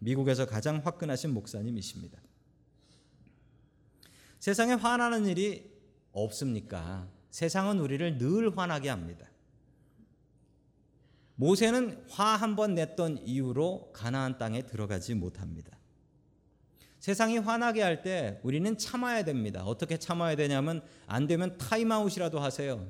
미국에서 0.00 0.46
가장 0.46 0.80
화끈하신 0.84 1.32
목사님이십니다. 1.32 2.18
세상에 4.40 4.74
화나는 4.74 5.26
일이 5.26 5.70
없습니까? 6.12 7.08
세상은 7.30 7.78
우리를 7.78 8.18
늘 8.18 8.56
화나게 8.56 8.88
합니다. 8.88 9.26
모세는 11.36 12.04
화 12.08 12.36
한 12.36 12.56
번 12.56 12.74
냈던 12.74 13.18
이유로 13.26 13.92
가나안 13.92 14.38
땅에 14.38 14.62
들어가지 14.62 15.14
못합니다. 15.14 15.76
세상이 17.06 17.38
화나게 17.38 17.82
할 17.82 18.02
때 18.02 18.40
우리는 18.42 18.76
참아야 18.76 19.22
됩니다. 19.22 19.62
어떻게 19.64 19.96
참아야 19.96 20.34
되냐면 20.34 20.82
안 21.06 21.28
되면 21.28 21.56
타임아웃이라도 21.56 22.40
하세요. 22.40 22.84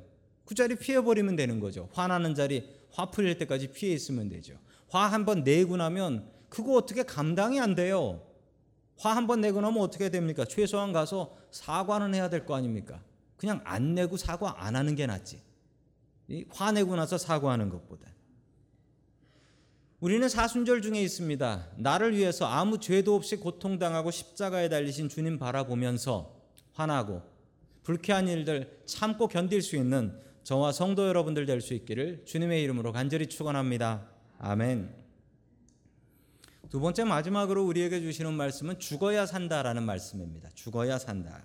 그 0.46 0.54
자리 0.54 0.74
피해 0.74 1.02
버리면 1.02 1.36
되는 1.36 1.60
거죠. 1.60 1.90
화나는 1.92 2.34
자리 2.34 2.66
화 2.90 3.10
풀릴 3.10 3.36
때까지 3.36 3.72
피해 3.72 3.92
있으면 3.92 4.30
되죠. 4.30 4.54
화 4.88 5.10
한 5.12 5.26
번 5.26 5.44
내고 5.44 5.76
나면 5.76 6.30
그거 6.48 6.76
어떻게 6.76 7.02
감당이 7.02 7.60
안 7.60 7.74
돼요. 7.74 8.22
화 8.98 9.10
한 9.12 9.26
번 9.26 9.42
내고 9.42 9.60
나면 9.60 9.82
어떻게 9.82 10.08
됩니까? 10.08 10.46
최소한 10.46 10.94
가서 10.94 11.36
사과는 11.50 12.14
해야 12.14 12.30
될 12.30 12.46
거 12.46 12.54
아닙니까? 12.54 13.02
그냥 13.36 13.60
안 13.64 13.94
내고 13.94 14.16
사과 14.16 14.64
안 14.64 14.76
하는 14.76 14.94
게 14.94 15.04
낫지. 15.06 15.42
화내고 16.48 16.96
나서 16.96 17.18
사과하는 17.18 17.68
것보다. 17.68 18.08
우리는 20.00 20.28
사순절 20.28 20.82
중에 20.82 21.00
있습니다. 21.00 21.68
나를 21.78 22.16
위해서 22.16 22.46
아무 22.46 22.78
죄도 22.78 23.14
없이 23.14 23.36
고통당하고 23.36 24.10
십자가에 24.10 24.68
달리신 24.68 25.08
주님 25.08 25.38
바라보면서 25.38 26.34
화나고 26.74 27.22
불쾌한 27.82 28.28
일들 28.28 28.82
참고 28.84 29.26
견딜 29.26 29.62
수 29.62 29.76
있는 29.76 30.18
저와 30.42 30.72
성도 30.72 31.08
여러분들 31.08 31.46
될 31.46 31.60
수 31.60 31.72
있기를 31.72 32.24
주님의 32.26 32.62
이름으로 32.62 32.92
간절히 32.92 33.26
축원합니다. 33.26 34.06
아멘. 34.38 34.94
두 36.68 36.78
번째 36.78 37.04
마지막으로 37.04 37.64
우리에게 37.64 38.00
주시는 38.00 38.34
말씀은 38.34 38.78
죽어야 38.78 39.24
산다라는 39.24 39.82
말씀입니다. 39.84 40.50
죽어야 40.54 40.98
산다. 40.98 41.42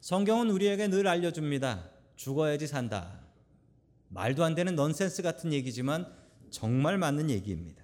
성경은 0.00 0.50
우리에게 0.50 0.88
늘 0.88 1.06
알려줍니다. 1.06 1.90
죽어야지 2.16 2.66
산다. 2.66 3.20
말도 4.08 4.42
안 4.42 4.54
되는 4.56 4.74
넌센스 4.74 5.22
같은 5.22 5.52
얘기지만 5.52 6.21
정말 6.52 6.98
맞는 6.98 7.30
얘기입니다. 7.30 7.82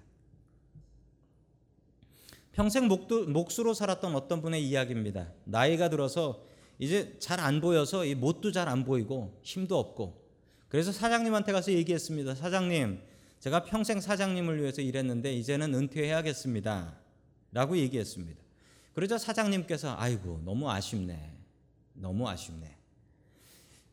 평생 2.53 2.87
목도, 2.87 3.27
몫으로 3.27 3.73
살았던 3.73 4.15
어떤 4.15 4.41
분의 4.41 4.65
이야기입니다. 4.65 5.31
나이가 5.45 5.89
들어서 5.89 6.43
이제 6.77 7.17
잘 7.19 7.39
안 7.39 7.59
보여서 7.59 8.05
이 8.05 8.15
못도 8.15 8.51
잘 8.51 8.69
안 8.69 8.85
보이고 8.85 9.37
힘도 9.43 9.77
없고 9.77 10.25
그래서 10.69 10.91
사장님한테 10.91 11.51
가서 11.51 11.71
얘기했습니다. 11.73 12.35
사장님, 12.35 13.01
제가 13.39 13.63
평생 13.63 13.99
사장님을 13.99 14.61
위해서 14.61 14.81
일했는데 14.81 15.33
이제는 15.33 15.73
은퇴해야겠습니다. 15.73 16.97
라고 17.51 17.77
얘기했습니다. 17.77 18.39
그러자 18.93 19.17
사장님께서 19.17 19.95
아이고 19.97 20.41
너무 20.45 20.69
아쉽네. 20.69 21.37
너무 21.93 22.27
아쉽네. 22.29 22.75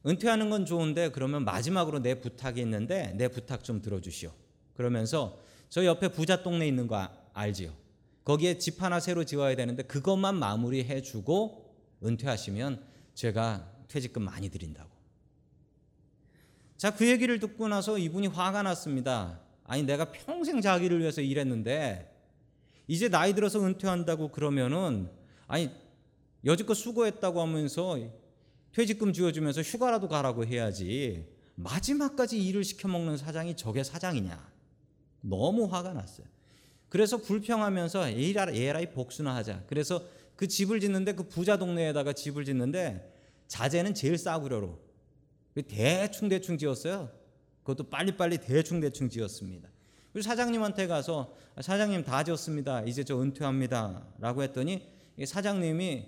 은퇴하는 0.07 0.51
건 0.51 0.67
좋은데 0.67 1.11
그러면 1.11 1.45
마지막으로 1.45 2.01
내 2.01 2.21
부탁이 2.21 2.61
있는데 2.61 3.13
내 3.17 3.29
부탁 3.29 3.65
좀 3.65 3.81
들어주시오. 3.81 4.31
그러면서 4.77 5.41
저 5.69 5.85
옆에 5.85 6.09
부자 6.09 6.43
동네 6.43 6.69
있는 6.69 6.87
거 6.87 7.09
알지요? 7.33 7.73
거기에 8.25 8.59
집 8.59 8.83
하나 8.83 9.01
새로 9.01 9.25
지어야 9.25 9.55
되는데 9.57 9.83
그것만 9.83 10.37
마무리해 10.37 11.03
주고 11.03 11.75
은퇴하시면 12.05 12.83
제가 13.15 13.71
퇴직금 13.89 14.23
많이 14.23 14.49
드린다고. 14.49 14.91
자, 16.77 16.95
그 16.95 17.09
얘기를 17.09 17.39
듣고 17.39 17.69
나서 17.69 17.99
이분이 17.99 18.27
화가 18.27 18.63
났습니다. 18.63 19.41
아니, 19.65 19.83
내가 19.83 20.13
평생 20.13 20.61
자기를 20.61 21.01
위해서 21.01 21.21
일했는데 21.21 22.13
이제 22.87 23.09
나이 23.09 23.35
들어서 23.35 23.65
은퇴한다고 23.65 24.29
그러면은 24.29 25.11
아니, 25.47 25.71
여지껏 26.45 26.77
수고했다고 26.77 27.41
하면서 27.41 27.99
퇴직금 28.73 29.13
쥐어주면서 29.13 29.63
휴가라도 29.63 30.09
가라고 30.09 30.45
해야지. 30.45 31.27
마지막까지 31.55 32.45
일을 32.45 32.63
시켜먹는 32.63 33.17
사장이 33.17 33.57
저게 33.57 33.83
사장이냐. 33.83 34.56
너무 35.29 35.65
화가 35.65 35.93
났어요. 35.93 36.27
그래서 36.89 37.17
불평하면서 37.17 38.09
에라이 38.11 38.91
복수나 38.93 39.35
하자. 39.35 39.65
그래서 39.67 40.03
그 40.37 40.47
집을 40.47 40.81
짓는데 40.81 41.13
그 41.13 41.25
부자 41.25 41.57
동네에다가 41.57 42.13
집을 42.13 42.45
짓는데 42.45 43.13
자재는 43.49 43.95
제일 43.95 44.19
싸구려로 44.19 44.79
대충 45.69 46.29
대충 46.29 46.59
지었어요. 46.59 47.11
그것도 47.63 47.91
빨리빨리 47.91 48.39
대충 48.39 48.81
대충 48.81 49.09
지었습니다. 49.09 49.69
그리고 50.13 50.23
사장님한테 50.23 50.87
가서 50.87 51.35
사장님 51.61 52.05
다 52.05 52.23
지었습니다. 52.23 52.83
이제 52.83 53.03
저 53.05 53.21
은퇴합니다라고 53.21 54.43
했더니 54.43 54.87
사장님이 55.25 56.07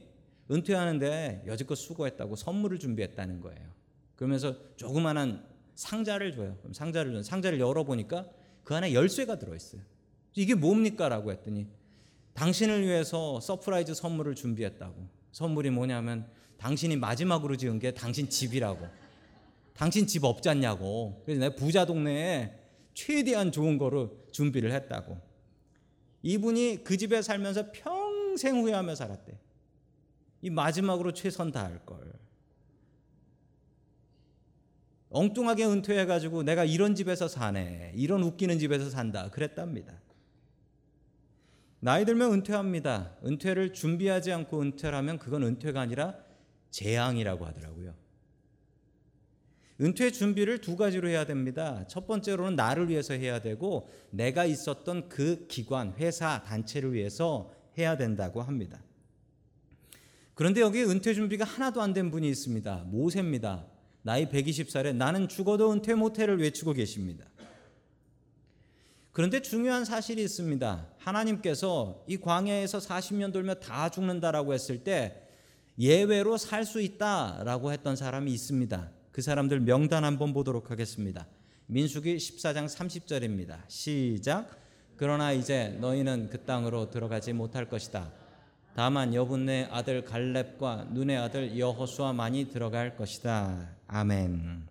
은퇴하는데 0.50 1.44
여지껏 1.46 1.76
수고했다고 1.76 2.36
선물을 2.36 2.78
준비했다는 2.78 3.40
거예요. 3.40 3.68
그러면서 4.16 4.56
조그만한 4.76 5.44
상자를 5.74 6.34
줘요. 6.34 6.56
그럼 6.60 6.72
상자를 6.72 7.12
줘. 7.14 7.22
상자를 7.22 7.60
열어 7.60 7.84
보니까 7.84 8.26
그 8.68 8.76
안에 8.76 8.92
열쇠가 8.92 9.38
들어있어요. 9.38 9.80
이게 10.34 10.54
뭡니까?라고 10.54 11.32
했더니 11.32 11.66
당신을 12.34 12.82
위해서 12.86 13.40
surprise 13.40 13.94
선물을 13.94 14.34
준비했다고. 14.34 15.08
선물이 15.32 15.70
뭐냐면 15.70 16.28
당신이 16.58 16.96
마지막으로 16.96 17.56
지은 17.56 17.78
게 17.78 17.94
당신 17.94 18.28
집이라고. 18.28 18.86
당신 19.72 20.06
집 20.06 20.22
없지 20.22 20.50
않냐고. 20.50 21.22
그래서 21.24 21.40
내 21.40 21.54
부자 21.54 21.86
동네에 21.86 22.60
최대한 22.92 23.52
좋은 23.52 23.78
거를 23.78 24.10
준비를 24.32 24.70
했다고. 24.72 25.18
이분이 26.20 26.84
그 26.84 26.98
집에 26.98 27.22
살면서 27.22 27.72
평생 27.72 28.60
후회하며 28.60 28.96
살았대. 28.96 29.32
이 30.42 30.50
마지막으로 30.50 31.14
최선 31.14 31.52
다할 31.52 31.86
걸. 31.86 32.12
엉뚱하게 35.10 35.64
은퇴해가지고 35.64 36.42
내가 36.42 36.64
이런 36.64 36.94
집에서 36.94 37.28
사네, 37.28 37.92
이런 37.94 38.22
웃기는 38.22 38.58
집에서 38.58 38.90
산다, 38.90 39.30
그랬답니다. 39.30 40.00
나이 41.80 42.04
들면 42.04 42.32
은퇴합니다. 42.34 43.16
은퇴를 43.24 43.72
준비하지 43.72 44.32
않고 44.32 44.60
은퇴를 44.60 44.96
하면 44.98 45.18
그건 45.18 45.44
은퇴가 45.44 45.80
아니라 45.80 46.16
재앙이라고 46.70 47.46
하더라고요. 47.46 47.94
은퇴 49.80 50.10
준비를 50.10 50.60
두 50.60 50.76
가지로 50.76 51.08
해야 51.08 51.24
됩니다. 51.24 51.86
첫 51.86 52.08
번째로는 52.08 52.56
나를 52.56 52.88
위해서 52.88 53.14
해야 53.14 53.40
되고 53.40 53.88
내가 54.10 54.44
있었던 54.44 55.08
그 55.08 55.46
기관, 55.46 55.94
회사, 55.98 56.42
단체를 56.42 56.92
위해서 56.94 57.52
해야 57.78 57.96
된다고 57.96 58.42
합니다. 58.42 58.82
그런데 60.34 60.60
여기 60.60 60.82
은퇴 60.82 61.14
준비가 61.14 61.44
하나도 61.44 61.80
안 61.80 61.94
된 61.94 62.10
분이 62.10 62.28
있습니다. 62.28 62.86
모세입니다. 62.88 63.66
나이 64.02 64.26
120살에 64.26 64.94
나는 64.94 65.28
죽어도 65.28 65.72
은퇴 65.72 65.94
못해를 65.94 66.40
외치고 66.40 66.72
계십니다. 66.72 67.26
그런데 69.12 69.42
중요한 69.42 69.84
사실이 69.84 70.22
있습니다. 70.22 70.86
하나님께서 70.98 72.04
이 72.06 72.18
광야에서 72.18 72.78
40년 72.78 73.32
돌면 73.32 73.60
다 73.60 73.88
죽는다라고 73.90 74.54
했을 74.54 74.84
때 74.84 75.22
예외로 75.78 76.36
살 76.36 76.64
수 76.64 76.80
있다라고 76.80 77.72
했던 77.72 77.96
사람이 77.96 78.32
있습니다. 78.32 78.90
그 79.10 79.22
사람들 79.22 79.60
명단 79.60 80.04
한번 80.04 80.32
보도록 80.32 80.70
하겠습니다. 80.70 81.26
민수기 81.66 82.16
14장 82.16 82.66
30절입니다. 82.66 83.62
시작. 83.68 84.56
그러나 84.96 85.32
이제 85.32 85.76
너희는 85.80 86.28
그 86.30 86.44
땅으로 86.44 86.90
들어가지 86.90 87.32
못할 87.32 87.68
것이다. 87.68 88.12
다만 88.78 89.12
여분네 89.12 89.70
아들 89.72 90.04
갈렙과 90.04 90.90
눈의 90.92 91.16
아들 91.16 91.58
여호수아만이 91.58 92.50
들어갈 92.50 92.94
것이다. 92.94 93.74
아멘. 93.88 94.68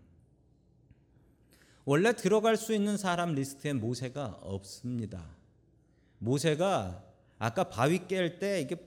원래 1.84 2.16
들어갈 2.16 2.56
수 2.56 2.74
있는 2.74 2.96
사람 2.96 3.36
리스트에 3.36 3.74
모세가 3.74 4.40
없습니다. 4.44 5.26
모세가 6.20 7.04
아까 7.38 7.66
바위 7.66 8.00
깰 8.08 8.40
때 8.40 8.62
이게 8.62 8.78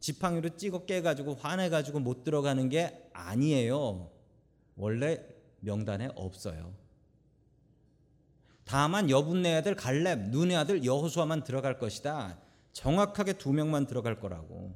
지팡이로 0.00 0.56
찍어 0.56 0.86
깨가지고 0.86 1.34
화내가지고 1.34 2.00
못 2.00 2.24
들어가는 2.24 2.70
게 2.70 3.10
아니에요. 3.12 4.10
원래 4.74 5.22
명단에 5.60 6.08
없어요. 6.14 6.72
다만 8.64 9.10
여분네 9.10 9.56
아들 9.56 9.74
갈렙, 9.74 10.30
눈의 10.30 10.56
아들 10.56 10.82
여호수아만 10.82 11.44
들어갈 11.44 11.78
것이다. 11.78 12.45
정확하게 12.76 13.32
두 13.32 13.54
명만 13.54 13.86
들어갈 13.86 14.20
거라고. 14.20 14.74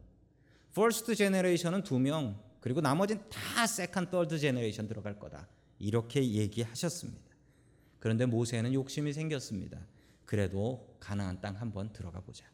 first 0.74 1.14
generation은 1.14 1.82
두 1.82 1.98
명, 1.98 2.40
그리고 2.60 2.80
나머지는 2.80 3.22
다 3.28 3.66
second, 3.66 4.10
third 4.10 4.38
generation 4.38 4.88
들어갈 4.88 5.18
거다. 5.18 5.46
이렇게 5.78 6.24
얘기하셨습니다. 6.24 7.30
그런데 7.98 8.24
모세는 8.24 8.72
욕심이 8.72 9.12
생겼습니다. 9.12 9.78
그래도 10.24 10.96
가나안 10.98 11.42
땅 11.42 11.56
한번 11.56 11.92
들어가 11.92 12.20
보자. 12.20 12.46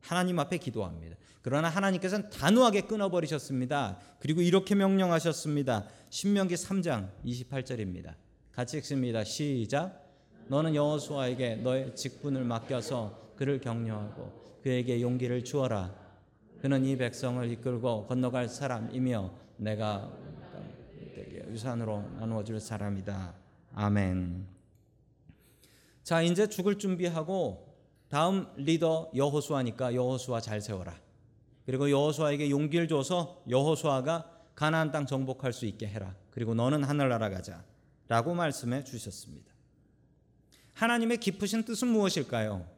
하나님 0.00 0.40
앞에 0.40 0.58
기도합니다. 0.58 1.16
그러나 1.40 1.68
하나님께서는 1.68 2.28
단호하게 2.30 2.82
끊어버리셨습니다. 2.82 4.00
그리고 4.18 4.42
이렇게 4.42 4.74
명령하셨습니다. 4.74 5.86
신명기 6.10 6.56
3장 6.56 7.10
28절입니다. 7.24 8.16
같이 8.50 8.78
읽습니다. 8.78 9.22
시작. 9.22 10.04
너는 10.48 10.74
여호수아에게 10.74 11.56
너의 11.56 11.94
직분을 11.94 12.42
맡겨서 12.42 13.34
그를 13.36 13.60
격려하고 13.60 14.37
그에게 14.62 15.00
용기를 15.00 15.44
주어라. 15.44 15.94
그는 16.60 16.84
이 16.84 16.96
백성을 16.96 17.48
이끌고 17.50 18.06
건너갈 18.06 18.48
사람이며 18.48 19.30
내가 19.58 20.10
유산으로 21.50 22.02
나누어 22.18 22.44
줄 22.44 22.60
사람이다. 22.60 23.34
아멘. 23.74 24.46
자, 26.02 26.22
이제 26.22 26.48
죽을 26.48 26.78
준비하고 26.78 27.68
다음 28.08 28.48
리더 28.56 29.10
여호수아니까 29.14 29.94
여호수아 29.94 30.40
잘 30.40 30.60
세워라. 30.60 30.98
그리고 31.66 31.90
여호수아에게 31.90 32.50
용기를 32.50 32.88
줘서 32.88 33.42
여호수아가 33.48 34.30
가나안 34.54 34.90
땅 34.90 35.06
정복할 35.06 35.52
수 35.52 35.66
있게 35.66 35.86
해라. 35.86 36.14
그리고 36.30 36.54
너는 36.54 36.82
하늘나라 36.82 37.28
가자 37.28 37.62
라고 38.08 38.34
말씀해 38.34 38.84
주셨습니다. 38.84 39.52
하나님의 40.72 41.18
깊으신 41.18 41.64
뜻은 41.64 41.88
무엇일까요? 41.88 42.77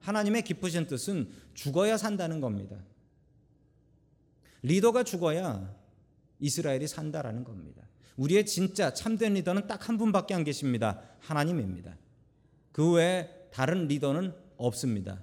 하나님의 0.00 0.42
기쁘신 0.42 0.86
뜻은 0.86 1.28
죽어야 1.54 1.96
산다는 1.96 2.40
겁니다. 2.40 2.76
리더가 4.62 5.04
죽어야 5.04 5.74
이스라엘이 6.40 6.86
산다라는 6.86 7.44
겁니다. 7.44 7.82
우리의 8.16 8.46
진짜 8.46 8.92
참된 8.92 9.34
리더는 9.34 9.66
딱 9.66 9.88
한 9.88 9.96
분밖에 9.96 10.34
안 10.34 10.44
계십니다. 10.44 11.00
하나님입니다. 11.20 11.96
그 12.72 12.92
외에 12.92 13.28
다른 13.52 13.86
리더는 13.88 14.34
없습니다. 14.56 15.22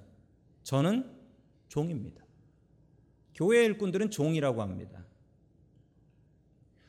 저는 0.62 1.10
종입니다. 1.68 2.24
교회 3.34 3.64
일꾼들은 3.64 4.10
종이라고 4.10 4.62
합니다. 4.62 5.04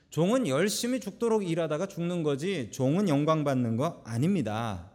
종은 0.09 0.47
열심히 0.47 0.99
죽도록 0.99 1.47
일하다가 1.47 1.87
죽는 1.87 2.23
거지 2.23 2.71
종은 2.71 3.09
영광 3.09 3.43
받는 3.43 3.75
거 3.75 4.01
아닙니다. 4.05 4.89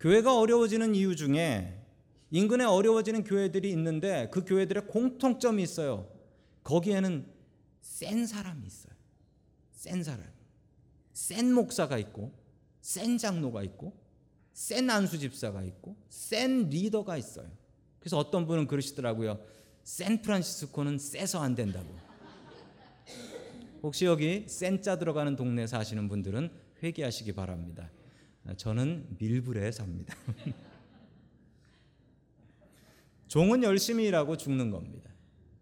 교회가 0.00 0.38
어려워지는 0.38 0.94
이유 0.94 1.16
중에 1.16 1.82
인근에 2.30 2.64
어려워지는 2.64 3.24
교회들이 3.24 3.70
있는데 3.70 4.28
그 4.32 4.44
교회들의 4.44 4.86
공통점이 4.88 5.62
있어요. 5.62 6.08
거기에는 6.64 7.26
센 7.80 8.26
사람이 8.26 8.66
있어요. 8.66 8.92
센 9.72 10.02
사람. 10.02 10.24
센 11.12 11.52
목사가 11.52 11.98
있고 11.98 12.32
센 12.80 13.16
장로가 13.16 13.62
있고 13.62 13.96
센 14.52 14.90
안수 14.90 15.18
집사가 15.18 15.62
있고 15.62 15.96
센 16.08 16.68
리더가 16.68 17.16
있어요. 17.16 17.50
그래서 17.98 18.18
어떤 18.18 18.46
분은 18.46 18.66
그러시더라고요. 18.66 19.40
샌프란시스코는 19.84 20.98
세서 20.98 21.40
안 21.40 21.54
된다고. 21.54 21.88
혹시 23.82 24.04
여기 24.04 24.46
센자 24.48 24.98
들어가는 24.98 25.36
동네 25.36 25.66
사시는 25.66 26.08
분들은 26.08 26.50
회개하시기 26.82 27.32
바랍니다. 27.32 27.90
저는 28.54 29.16
밀불에 29.18 29.72
삽니다. 29.72 30.14
종은 33.28 33.62
열심히 33.62 34.06
일하고 34.06 34.36
죽는 34.36 34.70
겁니다. 34.70 35.10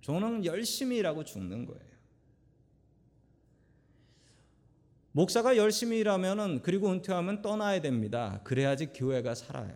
종은 0.01 0.45
열심히 0.45 0.99
일하고 0.99 1.25
죽는 1.25 1.65
거예요. 1.65 1.95
목사가 5.13 5.57
열심히 5.57 5.99
일하면은 5.99 6.61
그리고 6.63 6.91
은퇴하면 6.91 7.41
떠나야 7.41 7.81
됩니다. 7.81 8.41
그래야지 8.45 8.87
교회가 8.87 9.35
살아요. 9.35 9.73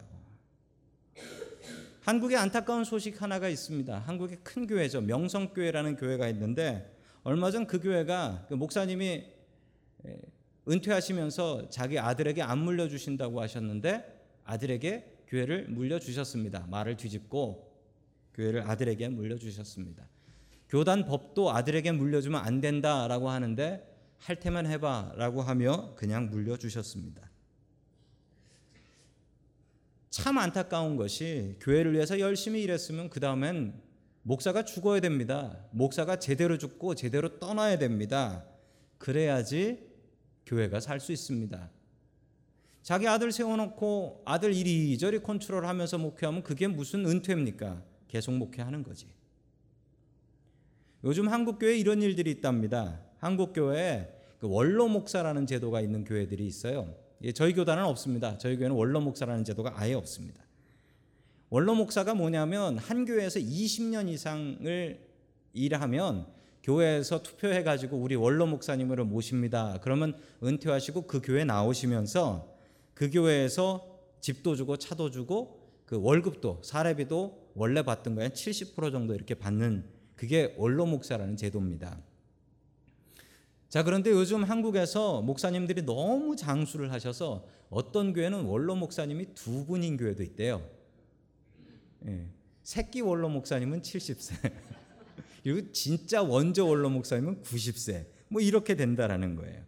한국에 2.02 2.36
안타까운 2.36 2.84
소식 2.84 3.22
하나가 3.22 3.48
있습니다. 3.48 3.98
한국의 4.00 4.38
큰 4.42 4.66
교회죠. 4.66 5.00
명성교회라는 5.02 5.96
교회가 5.96 6.28
있는데 6.30 6.94
얼마 7.22 7.50
전 7.50 7.66
그 7.66 7.78
교회가 7.78 8.46
그 8.48 8.54
목사님이 8.54 9.24
은퇴하시면서 10.68 11.70
자기 11.70 11.98
아들에게 11.98 12.42
안 12.42 12.58
물려주신다고 12.58 13.40
하셨는데 13.40 14.18
아들에게 14.44 15.18
교회를 15.28 15.68
물려주셨습니다. 15.68 16.66
말을 16.68 16.96
뒤집고 16.96 17.72
교회를 18.34 18.62
아들에게 18.62 19.08
물려주셨습니다. 19.08 20.08
교단 20.68 21.06
법도 21.06 21.50
아들에게 21.50 21.92
물려주면 21.92 22.40
안 22.40 22.60
된다라고 22.60 23.30
하는데 23.30 23.86
할 24.18 24.38
테면 24.38 24.66
해봐라고 24.66 25.42
하며 25.42 25.94
그냥 25.94 26.30
물려주셨습니다. 26.30 27.28
참 30.10 30.38
안타까운 30.38 30.96
것이 30.96 31.56
교회를 31.60 31.92
위해서 31.92 32.18
열심히 32.18 32.62
일했으면 32.62 33.08
그 33.08 33.20
다음엔 33.20 33.80
목사가 34.22 34.64
죽어야 34.64 35.00
됩니다. 35.00 35.58
목사가 35.70 36.18
제대로 36.18 36.58
죽고 36.58 36.94
제대로 36.94 37.38
떠나야 37.38 37.78
됩니다. 37.78 38.44
그래야지 38.98 39.87
교회가 40.48 40.80
살 40.80 40.98
수 40.98 41.12
있습니다. 41.12 41.70
자기 42.82 43.06
아들 43.06 43.30
세워놓고 43.32 44.22
아들 44.24 44.54
이리저리 44.54 45.20
컨트롤하면서 45.20 45.98
목회하면 45.98 46.42
그게 46.42 46.66
무슨 46.66 47.06
은퇴입니까? 47.06 47.82
계속 48.08 48.32
목회하는 48.32 48.82
거지. 48.82 49.06
요즘 51.04 51.28
한국 51.28 51.58
교회 51.58 51.76
이런 51.76 52.00
일들이 52.00 52.30
있답니다. 52.30 53.00
한국 53.18 53.52
교회에 53.52 54.08
그 54.40 54.48
원로 54.48 54.88
목사라는 54.88 55.46
제도가 55.46 55.80
있는 55.82 56.04
교회들이 56.04 56.46
있어요. 56.46 56.94
예, 57.22 57.32
저희 57.32 57.52
교단은 57.52 57.84
없습니다. 57.84 58.38
저희 58.38 58.56
교회는 58.56 58.74
원로 58.74 59.00
목사라는 59.00 59.44
제도가 59.44 59.74
아예 59.76 59.92
없습니다. 59.92 60.42
원로 61.50 61.74
목사가 61.74 62.14
뭐냐면 62.14 62.78
한 62.78 63.04
교회에서 63.04 63.38
20년 63.40 64.08
이상을 64.08 65.08
일하면 65.52 66.26
교회에서 66.62 67.22
투표해 67.22 67.62
가지고 67.62 67.96
우리 67.96 68.14
원로 68.14 68.46
목사님을 68.46 69.04
모십니다. 69.04 69.78
그러면 69.82 70.16
은퇴하시고 70.42 71.06
그 71.06 71.20
교회 71.22 71.44
나오시면서 71.44 72.54
그 72.94 73.10
교회에서 73.10 73.98
집도 74.20 74.56
주고 74.56 74.76
차도 74.76 75.10
주고 75.10 75.60
그 75.86 76.00
월급도 76.00 76.60
사례비도 76.64 77.52
원래 77.54 77.82
받던 77.82 78.14
거에 78.14 78.28
70% 78.28 78.92
정도 78.92 79.14
이렇게 79.14 79.34
받는 79.34 79.84
그게 80.16 80.54
원로 80.58 80.84
목사라는 80.84 81.36
제도입니다. 81.36 81.98
자, 83.68 83.82
그런데 83.82 84.10
요즘 84.10 84.44
한국에서 84.44 85.22
목사님들이 85.22 85.82
너무 85.82 86.36
장수를 86.36 86.90
하셔서 86.90 87.46
어떤 87.70 88.12
교회는 88.14 88.44
원로 88.44 88.74
목사님이 88.74 89.34
두 89.34 89.66
분인 89.66 89.96
교회도 89.96 90.22
있대요. 90.22 90.66
예. 92.06 92.26
새끼 92.62 93.00
원로 93.00 93.28
목사님은 93.28 93.82
70세. 93.82 94.52
그리고 95.42 95.72
진짜 95.72 96.22
원조 96.22 96.68
원로 96.68 96.90
목사님은 96.90 97.42
90세. 97.42 98.06
뭐 98.28 98.40
이렇게 98.40 98.74
된다라는 98.74 99.36
거예요. 99.36 99.62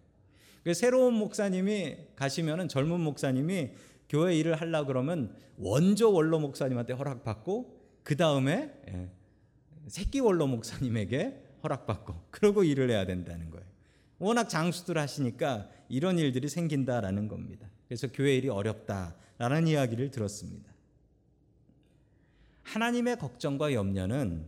새로운 0.74 1.14
목사님이 1.14 1.96
가시면은 2.16 2.68
젊은 2.68 3.00
목사님이 3.00 3.70
교회 4.08 4.36
일을 4.36 4.54
하려 4.54 4.84
그러면 4.84 5.34
원조 5.56 6.12
원로 6.12 6.38
목사님한테 6.40 6.92
허락받고 6.92 7.80
그 8.02 8.16
다음에 8.16 8.72
예, 8.88 9.08
새끼 9.86 10.20
원로 10.20 10.46
목사님에게 10.46 11.44
허락받고 11.62 12.14
그러고 12.30 12.64
일을 12.64 12.90
해야 12.90 13.06
된다는 13.06 13.50
거예요. 13.50 13.66
워낙 14.18 14.48
장수들 14.48 14.98
하시니까 14.98 15.70
이런 15.88 16.18
일들이 16.18 16.48
생긴다라는 16.48 17.28
겁니다. 17.28 17.68
그래서 17.88 18.08
교회 18.12 18.36
일이 18.36 18.48
어렵다라는 18.48 19.66
이야기를 19.66 20.10
들었습니다. 20.10 20.70
하나님의 22.62 23.18
걱정과 23.18 23.72
염려는 23.72 24.46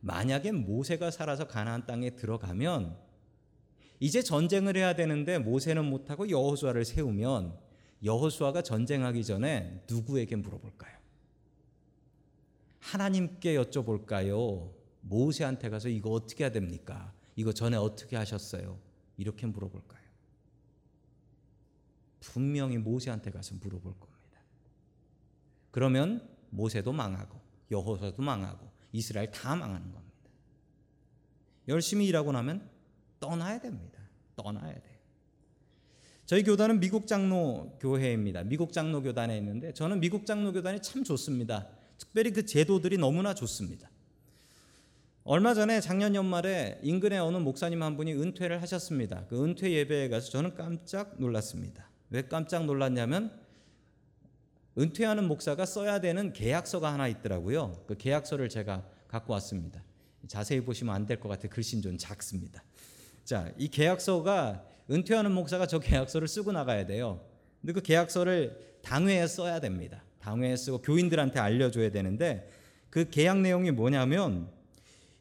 만약에 0.00 0.52
모세가 0.52 1.10
살아서 1.10 1.46
가나안 1.46 1.86
땅에 1.86 2.10
들어가면 2.10 2.96
이제 4.00 4.22
전쟁을 4.22 4.76
해야 4.76 4.94
되는데 4.94 5.38
모세는 5.38 5.84
못하고 5.84 6.28
여호수아를 6.30 6.84
세우면 6.84 7.58
여호수아가 8.04 8.62
전쟁하기 8.62 9.24
전에 9.24 9.82
누구에게 9.88 10.36
물어볼까요? 10.36 10.96
하나님께 12.78 13.56
여쭤볼까요? 13.56 14.72
모세한테 15.00 15.68
가서 15.68 15.88
이거 15.88 16.10
어떻게 16.10 16.44
해야 16.44 16.52
됩니까? 16.52 17.12
이거 17.34 17.52
전에 17.52 17.76
어떻게 17.76 18.16
하셨어요? 18.16 18.78
이렇게 19.16 19.46
물어볼까요? 19.46 19.98
분명히 22.20 22.78
모세한테 22.78 23.30
가서 23.30 23.54
물어볼 23.56 23.94
겁니다. 23.98 24.18
그러면 25.70 26.28
모세도 26.50 26.92
망하고 26.92 27.40
여호수아도 27.70 28.22
망하고 28.22 28.68
이스라엘 28.92 29.30
다 29.30 29.54
망하는 29.54 29.92
겁니다. 29.92 30.08
열심히 31.68 32.06
일하고 32.06 32.32
나면 32.32 32.68
떠나야 33.20 33.60
됩니다. 33.60 34.00
떠나야 34.36 34.74
돼. 34.74 34.98
저희 36.26 36.42
교단은 36.42 36.80
미국 36.80 37.06
장로 37.06 37.76
교회입니다. 37.80 38.44
미국 38.44 38.72
장로 38.72 39.02
교단에 39.02 39.36
있는데 39.38 39.72
저는 39.72 40.00
미국 40.00 40.26
장로 40.26 40.52
교단이 40.52 40.82
참 40.82 41.02
좋습니다. 41.02 41.68
특별히 41.96 42.32
그 42.32 42.44
제도들이 42.44 42.98
너무나 42.98 43.34
좋습니다. 43.34 43.90
얼마 45.24 45.52
전에 45.52 45.80
작년 45.80 46.14
연말에 46.14 46.80
인근에 46.82 47.18
어느 47.18 47.36
목사님 47.36 47.82
한 47.82 47.96
분이 47.96 48.14
은퇴를 48.14 48.62
하셨습니다. 48.62 49.26
그 49.28 49.44
은퇴 49.44 49.70
예배에 49.72 50.08
가서 50.08 50.30
저는 50.30 50.54
깜짝 50.54 51.16
놀랐습니다. 51.18 51.90
왜 52.10 52.22
깜짝 52.22 52.64
놀랐냐면 52.64 53.38
은퇴하는 54.78 55.26
목사가 55.26 55.66
써야 55.66 56.00
되는 56.00 56.32
계약서가 56.32 56.92
하나 56.92 57.08
있더라고요. 57.08 57.84
그 57.86 57.96
계약서를 57.96 58.48
제가 58.48 58.84
갖고 59.08 59.32
왔습니다. 59.32 59.82
자세히 60.28 60.60
보시면 60.60 60.94
안 60.94 61.06
될 61.06 61.18
것 61.20 61.28
같아 61.28 61.48
글씨는 61.48 61.82
좀 61.82 61.98
작습니다. 61.98 62.62
자, 63.24 63.50
이 63.58 63.68
계약서가 63.68 64.64
은퇴하는 64.90 65.32
목사가 65.32 65.66
저 65.66 65.78
계약서를 65.78 66.28
쓰고 66.28 66.52
나가야 66.52 66.86
돼요. 66.86 67.20
근데 67.60 67.72
그 67.72 67.82
계약서를 67.82 68.78
당회에 68.82 69.26
써야 69.26 69.58
됩니다. 69.60 70.02
당회에 70.20 70.56
쓰고 70.56 70.78
교인들한테 70.82 71.40
알려줘야 71.40 71.90
되는데 71.90 72.48
그 72.90 73.10
계약 73.10 73.40
내용이 73.40 73.70
뭐냐면 73.72 74.48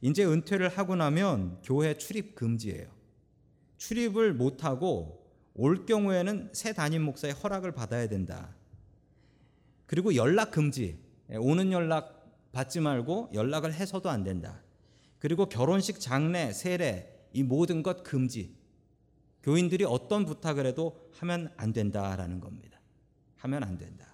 이제 0.01 0.23
은퇴를 0.23 0.69
하고 0.69 0.95
나면 0.95 1.59
교회 1.63 1.97
출입 1.97 2.35
금지예요. 2.35 2.87
출입을 3.77 4.33
못하고 4.33 5.25
올 5.55 5.85
경우에는 5.85 6.49
새 6.53 6.73
담임 6.73 7.01
목사의 7.03 7.33
허락을 7.33 7.71
받아야 7.71 8.07
된다. 8.07 8.55
그리고 9.87 10.15
연락 10.15 10.51
금지. 10.51 10.99
오는 11.31 11.71
연락 11.71 12.51
받지 12.51 12.79
말고 12.79 13.31
연락을 13.33 13.73
해서도 13.73 14.09
안 14.09 14.23
된다. 14.23 14.61
그리고 15.19 15.47
결혼식, 15.47 15.99
장례, 15.99 16.53
세례 16.53 17.27
이 17.33 17.41
모든 17.41 17.81
것 17.81 18.03
금지. 18.03 18.55
교인들이 19.41 19.83
어떤 19.85 20.25
부탁을 20.25 20.65
해도 20.65 21.09
하면 21.13 21.51
안 21.57 21.73
된다라는 21.73 22.39
겁니다. 22.39 22.79
하면 23.37 23.63
안 23.63 23.77
된다. 23.77 24.13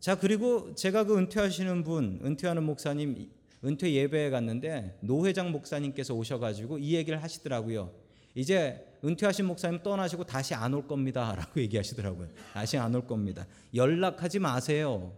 자, 0.00 0.18
그리고 0.18 0.74
제가 0.74 1.04
그 1.04 1.16
은퇴하시는 1.16 1.84
분, 1.84 2.20
은퇴하는 2.24 2.62
목사님 2.64 3.30
은퇴 3.64 3.92
예배에 3.92 4.28
갔는데 4.30 4.98
노 5.00 5.26
회장 5.26 5.50
목사님께서 5.50 6.14
오셔 6.14 6.38
가지고 6.38 6.78
이 6.78 6.94
얘기를 6.94 7.22
하시더라고요. 7.22 8.03
이제 8.34 8.84
은퇴하신 9.04 9.44
목사님 9.46 9.82
떠나시고 9.82 10.24
다시 10.24 10.54
안 10.54 10.72
올 10.74 10.86
겁니다 10.88 11.34
라고 11.34 11.58
얘기하시더라고요. 11.60 12.28
다시 12.52 12.76
안 12.78 12.94
올 12.94 13.06
겁니다. 13.06 13.46
연락하지 13.74 14.38
마세요. 14.38 15.12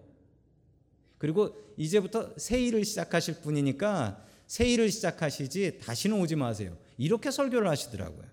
그리고 1.18 1.56
이제부터 1.76 2.34
새 2.36 2.60
일을 2.62 2.84
시작하실 2.84 3.40
분이니까 3.40 4.22
새 4.46 4.68
일을 4.68 4.90
시작하시지 4.90 5.78
다시는 5.78 6.20
오지 6.20 6.36
마세요. 6.36 6.76
이렇게 6.98 7.30
설교를 7.30 7.68
하시더라고요. 7.68 8.26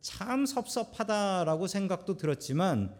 참 0.00 0.46
섭섭하다라고 0.46 1.66
생각도 1.66 2.16
들었지만 2.16 2.94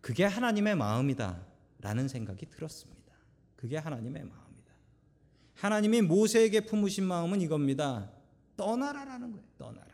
그게 0.00 0.24
하나님의 0.24 0.76
마음이다 0.76 1.44
라는 1.80 2.08
생각이 2.08 2.46
들었습니다. 2.50 3.12
그게 3.56 3.76
하나님의 3.78 4.22
마음이다. 4.24 4.72
하나님이 5.54 6.02
모세에게 6.02 6.60
품으신 6.66 7.04
마음은 7.04 7.40
이겁니다. 7.40 8.10
떠나라라는 8.56 9.32
거예요. 9.32 9.44
떠나라. 9.58 9.91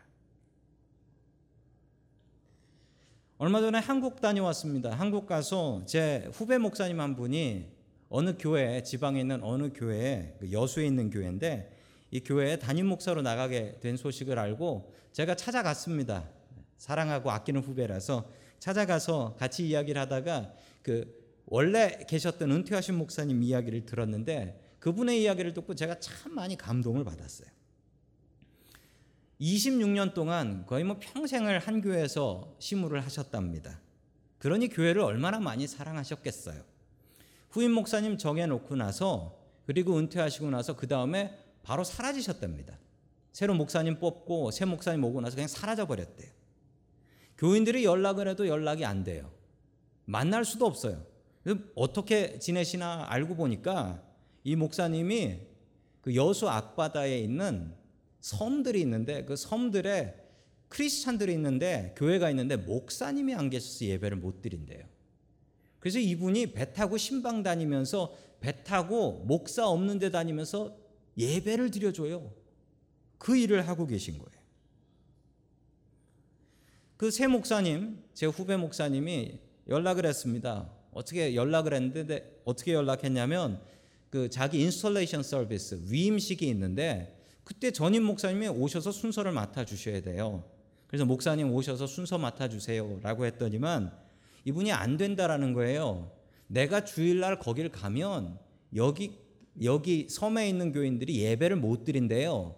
얼마 3.41 3.61
전에 3.61 3.79
한국 3.79 4.19
다녀왔습니다. 4.19 4.91
한국 4.91 5.25
가서 5.25 5.81
제 5.85 6.29
후배 6.33 6.57
목사님 6.57 6.99
한 6.99 7.15
분이 7.15 7.67
어느 8.09 8.35
교회 8.37 8.83
지방에 8.83 9.21
있는 9.21 9.41
어느 9.45 9.71
교회에 9.73 10.35
그 10.41 10.51
여수에 10.51 10.85
있는 10.85 11.09
교회인데 11.09 11.73
이 12.11 12.19
교회에 12.19 12.59
담임 12.59 12.87
목사로 12.87 13.21
나가게 13.21 13.79
된 13.79 13.95
소식을 13.95 14.37
알고 14.37 14.91
제가 15.13 15.35
찾아갔습니다. 15.35 16.27
사랑하고 16.77 17.31
아끼는 17.31 17.61
후배라서 17.61 18.29
찾아가서 18.59 19.37
같이 19.39 19.69
이야기를 19.69 20.01
하다가 20.01 20.51
그 20.83 21.09
원래 21.45 21.97
계셨던 22.09 22.51
은퇴하신 22.51 22.95
목사님 22.95 23.41
이야기를 23.41 23.85
들었는데 23.85 24.75
그분의 24.79 25.21
이야기를 25.21 25.53
듣고 25.53 25.75
제가 25.75 26.01
참 26.01 26.35
많이 26.35 26.57
감동을 26.57 27.05
받았어요. 27.05 27.47
26년 29.39 30.13
동안 30.13 30.65
거의 30.65 30.83
뭐 30.83 30.97
평생을 30.99 31.59
한 31.59 31.81
교회에서 31.81 32.55
시무를 32.59 33.05
하셨답니다. 33.05 33.79
그러니 34.37 34.69
교회를 34.69 35.01
얼마나 35.01 35.39
많이 35.39 35.67
사랑하셨겠어요. 35.67 36.61
후임 37.49 37.71
목사님 37.71 38.17
정해놓고 38.17 38.75
나서 38.75 39.37
그리고 39.65 39.97
은퇴하시고 39.97 40.49
나서 40.49 40.75
그 40.75 40.87
다음에 40.87 41.37
바로 41.63 41.83
사라지셨답니다. 41.83 42.77
새로 43.31 43.53
목사님 43.53 43.99
뽑고 43.99 44.51
새 44.51 44.65
목사님 44.65 45.03
오고 45.03 45.21
나서 45.21 45.35
그냥 45.35 45.47
사라져 45.47 45.85
버렸대요. 45.85 46.29
교인들이 47.37 47.85
연락을 47.85 48.27
해도 48.27 48.47
연락이 48.47 48.83
안 48.83 49.03
돼요. 49.03 49.31
만날 50.05 50.43
수도 50.43 50.65
없어요. 50.65 51.05
어떻게 51.75 52.39
지내시나 52.39 53.05
알고 53.09 53.35
보니까 53.35 54.03
이 54.43 54.55
목사님이 54.55 55.39
그 56.01 56.15
여수 56.15 56.49
앞바다에 56.49 57.19
있는 57.19 57.73
섬들이 58.21 58.81
있는데 58.81 59.25
그 59.25 59.35
섬들에 59.35 60.15
크리스찬들이 60.67 61.33
있는데 61.33 61.93
교회가 61.97 62.29
있는데 62.29 62.55
목사님이 62.55 63.33
안 63.33 63.49
계셔서 63.49 63.85
예배를 63.85 64.17
못 64.17 64.41
드린대요. 64.41 64.83
그래서 65.79 65.99
이분이 65.99 66.53
배 66.53 66.73
타고 66.73 66.97
신방 66.97 67.41
다니면서 67.41 68.15
배 68.39 68.63
타고 68.63 69.23
목사 69.25 69.67
없는 69.67 69.99
데 69.99 70.11
다니면서 70.11 70.77
예배를 71.17 71.71
드려줘요. 71.71 72.33
그 73.17 73.35
일을 73.35 73.67
하고 73.67 73.87
계신 73.87 74.17
거예요. 74.17 74.39
그 76.97 77.11
새 77.11 77.27
목사님, 77.27 78.03
제 78.13 78.25
후배 78.25 78.57
목사님이 78.57 79.39
연락을 79.69 80.05
했습니다. 80.05 80.69
어떻게 80.91 81.33
연락을 81.33 81.73
했는데 81.73 82.41
어떻게 82.43 82.73
연락했냐면 82.73 83.61
그 84.09 84.29
자기 84.29 84.61
installation 84.61 85.23
service 85.23 85.79
위임식이 85.85 86.47
있는데 86.49 87.18
그때 87.43 87.71
전임 87.71 88.03
목사님이 88.03 88.47
오셔서 88.47 88.91
순서를 88.91 89.31
맡아 89.31 89.65
주셔야 89.65 90.01
돼요. 90.01 90.43
그래서 90.87 91.05
목사님 91.05 91.51
오셔서 91.51 91.87
순서 91.87 92.17
맡아 92.17 92.49
주세요라고 92.49 93.25
했더니만 93.25 93.91
이분이 94.45 94.71
안 94.71 94.97
된다라는 94.97 95.53
거예요. 95.53 96.11
내가 96.47 96.83
주일날 96.83 97.39
거길 97.39 97.69
가면 97.69 98.39
여기 98.75 99.17
여기 99.63 100.07
섬에 100.09 100.47
있는 100.47 100.71
교인들이 100.71 101.17
예배를 101.21 101.57
못 101.57 101.83
드린대요. 101.83 102.55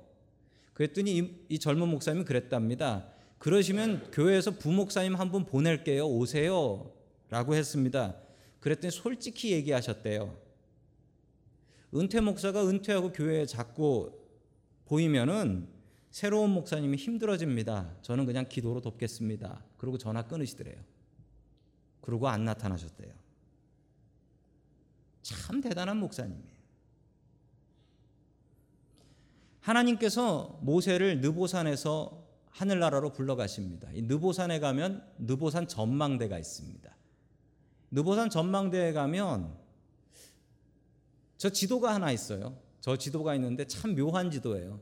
그랬더니 0.74 1.17
이, 1.17 1.36
이 1.50 1.60
젊은 1.60 1.88
목사님이 1.88 2.26
그랬답니다. 2.26 3.08
그러시면 3.38 4.12
교회에서 4.12 4.52
부목사님 4.52 5.15
한 5.15 5.32
분 5.32 5.46
보낼게요. 5.46 6.06
오세요. 6.06 6.91
라고 7.30 7.56
했습니다. 7.56 8.15
그랬더니 8.60 8.91
솔직히 8.91 9.52
얘기하셨대요. 9.52 10.38
은퇴 11.96 12.22
목사가 12.22 12.67
은퇴하고 12.67 13.12
교회에 13.12 13.46
자꾸 13.46 14.12
보이면은 14.92 15.70
새로운 16.10 16.50
목사님이 16.50 16.98
힘들어집니다. 16.98 17.96
저는 18.02 18.26
그냥 18.26 18.50
기도로 18.50 18.82
돕겠습니다. 18.82 19.64
그리고 19.78 19.98
전화 19.98 20.28
끊으시더래요. 20.28 20.76
그러고 22.02 22.28
안 22.28 22.44
나타나셨대요. 22.44 23.14
참 25.22 25.62
대단한 25.62 25.96
목사님이에요. 25.98 26.52
하나님께서 29.62 30.60
모세를 30.62 31.22
느보산에서 31.22 32.28
하늘나라로 32.50 33.14
불러가십니다. 33.14 33.90
이 33.94 34.02
느보산에 34.02 34.60
가면 34.60 35.10
느보산 35.20 35.70
전망대가 35.70 36.38
있습니다. 36.38 36.94
느보산 37.92 38.30
전망대에 38.30 38.92
가면 38.92 39.58
저 41.38 41.50
지도가 41.50 41.96
하나 41.96 42.12
있어요. 42.12 42.58
저 42.82 42.98
지도가 42.98 43.36
있는데 43.36 43.65
참 43.65 43.96
묘한 43.96 44.32
지도예요. 44.32 44.80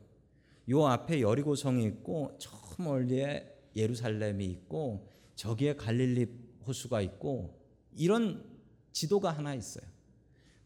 요 0.70 0.86
앞에 0.86 1.20
여리고 1.20 1.54
성이 1.54 1.84
있고 1.84 2.36
저 2.38 2.50
멀리에 2.78 3.46
예루살렘이 3.76 4.46
있고 4.46 5.08
저기에 5.36 5.76
갈릴리 5.76 6.26
호수가 6.66 7.00
있고 7.02 7.58
이런 7.94 8.44
지도가 8.92 9.30
하나 9.30 9.54
있어요. 9.54 9.84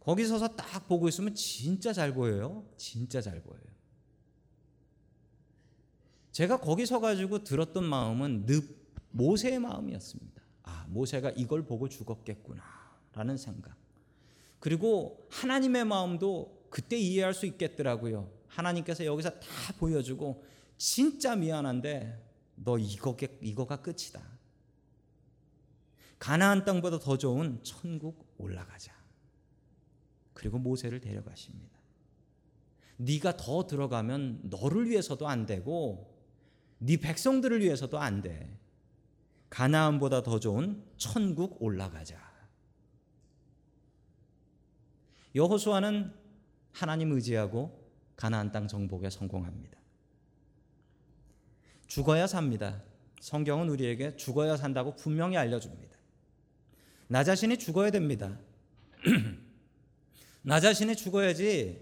거기 0.01 0.25
서서 0.25 0.49
딱 0.49 0.87
보고 0.87 1.09
있으면 1.09 1.35
진짜 1.35 1.93
잘 1.93 2.13
보여요. 2.13 2.65
진짜 2.77 3.21
잘 3.21 3.43
보여요. 3.43 3.63
제가 6.31 6.61
거기 6.61 6.85
서 6.85 7.01
가지고 7.01 7.45
들었던 7.45 7.85
마음은 7.85 8.47
늪 8.47 8.65
모세의 9.13 9.61
마음이었습니다. 9.61 10.43
아, 10.65 10.87
모세가 10.89 11.31
이걸 11.31 11.65
보고 11.65 11.89
죽었겠구나 11.89 12.63
라는 13.13 13.37
생각. 13.37 13.77
그리고 14.59 15.27
하나님의 15.31 15.85
마음도 15.85 16.54
그때 16.75 16.99
이해할 16.99 17.35
수 17.35 17.47
있겠더라고요. 17.47 18.29
하나님께서 18.49 19.05
여기서 19.05 19.31
다 19.31 19.47
보여주고 19.79 20.45
진짜 20.77 21.37
미안한데 21.37 22.21
너 22.57 22.79
이거 22.79 23.17
이거가 23.41 23.81
끝이다. 23.81 24.21
가나안 26.19 26.65
땅보다 26.65 26.99
더 26.99 27.17
좋은 27.17 27.61
천국 27.63 28.27
올라가자. 28.39 28.93
그리고 30.33 30.59
모세를 30.59 31.01
데려가십니다. 31.01 31.79
네가 32.97 33.37
더 33.37 33.69
들어가면 33.69 34.41
너를 34.43 34.91
위해서도 34.91 35.29
안 35.29 35.47
되고 35.47 36.13
네 36.79 36.97
백성들을 36.97 37.61
위해서도 37.61 38.01
안 38.01 38.21
돼. 38.21 38.59
가나안보다 39.49 40.25
더 40.25 40.41
좋은 40.41 40.83
천국 40.97 41.63
올라가자. 41.63 42.19
여호수아는 45.37 46.24
하나님 46.75 47.13
의지하고 47.13 47.83
가나안 48.17 48.53
땅 48.53 48.69
정복에 48.69 49.09
성공합니다. 49.09 49.79
죽어야 51.87 52.27
삽니다. 52.27 52.83
성경은 53.21 53.69
우리에게 53.71 54.17
죽어야 54.17 54.57
산다고 54.57 54.97
분명히 54.97 55.37
알려줍니다. 55.37 55.97
나 57.09 57.23
자신이 57.23 57.59
죽어야 57.59 57.91
됩니다. 57.91 58.39
나 60.43 60.61
자신이 60.61 60.97
죽어야지 60.97 61.81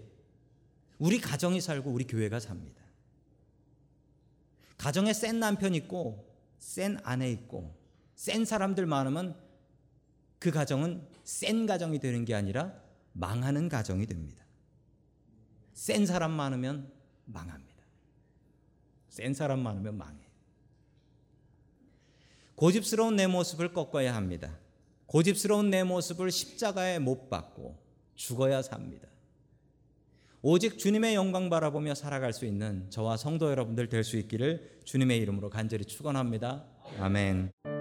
우리 0.99 1.19
가정이 1.19 1.59
살고 1.59 1.89
우리 1.89 2.05
교회가 2.05 2.39
삽니다. 2.39 2.81
가정에 4.77 5.11
센 5.11 5.39
남편 5.39 5.73
있고 5.75 6.31
센 6.59 6.99
아내 7.03 7.31
있고 7.31 7.75
센 8.15 8.45
사람들 8.45 8.85
많으면 8.85 9.35
그 10.39 10.51
가정은 10.51 11.07
센 11.23 11.65
가정이 11.65 11.99
되는 11.99 12.25
게 12.25 12.35
아니라 12.35 12.73
망하는 13.13 13.69
가정이 13.69 14.05
됩니다. 14.05 14.42
센 15.73 16.05
사람 16.05 16.31
많으면 16.31 16.91
망합니다. 17.25 17.73
센 19.09 19.33
사람 19.33 19.59
많으면 19.59 19.97
망해요. 19.97 20.23
고집스러운 22.55 23.15
내 23.15 23.27
모습을 23.27 23.73
꺾어야 23.73 24.15
합니다. 24.15 24.57
고집스러운 25.07 25.69
내 25.69 25.83
모습을 25.83 26.31
십자가에 26.31 26.99
못 26.99 27.29
박고 27.29 27.77
죽어야 28.15 28.61
삽니다. 28.61 29.07
오직 30.41 30.77
주님의 30.77 31.15
영광 31.15 31.49
바라보며 31.49 31.95
살아갈 31.95 32.33
수 32.33 32.45
있는 32.45 32.89
저와 32.89 33.17
성도 33.17 33.49
여러분들 33.49 33.87
될 33.89 34.03
수 34.03 34.17
있기를 34.17 34.81
주님의 34.83 35.17
이름으로 35.19 35.49
간절히 35.49 35.85
축원합니다. 35.85 36.65
아멘. 36.99 37.72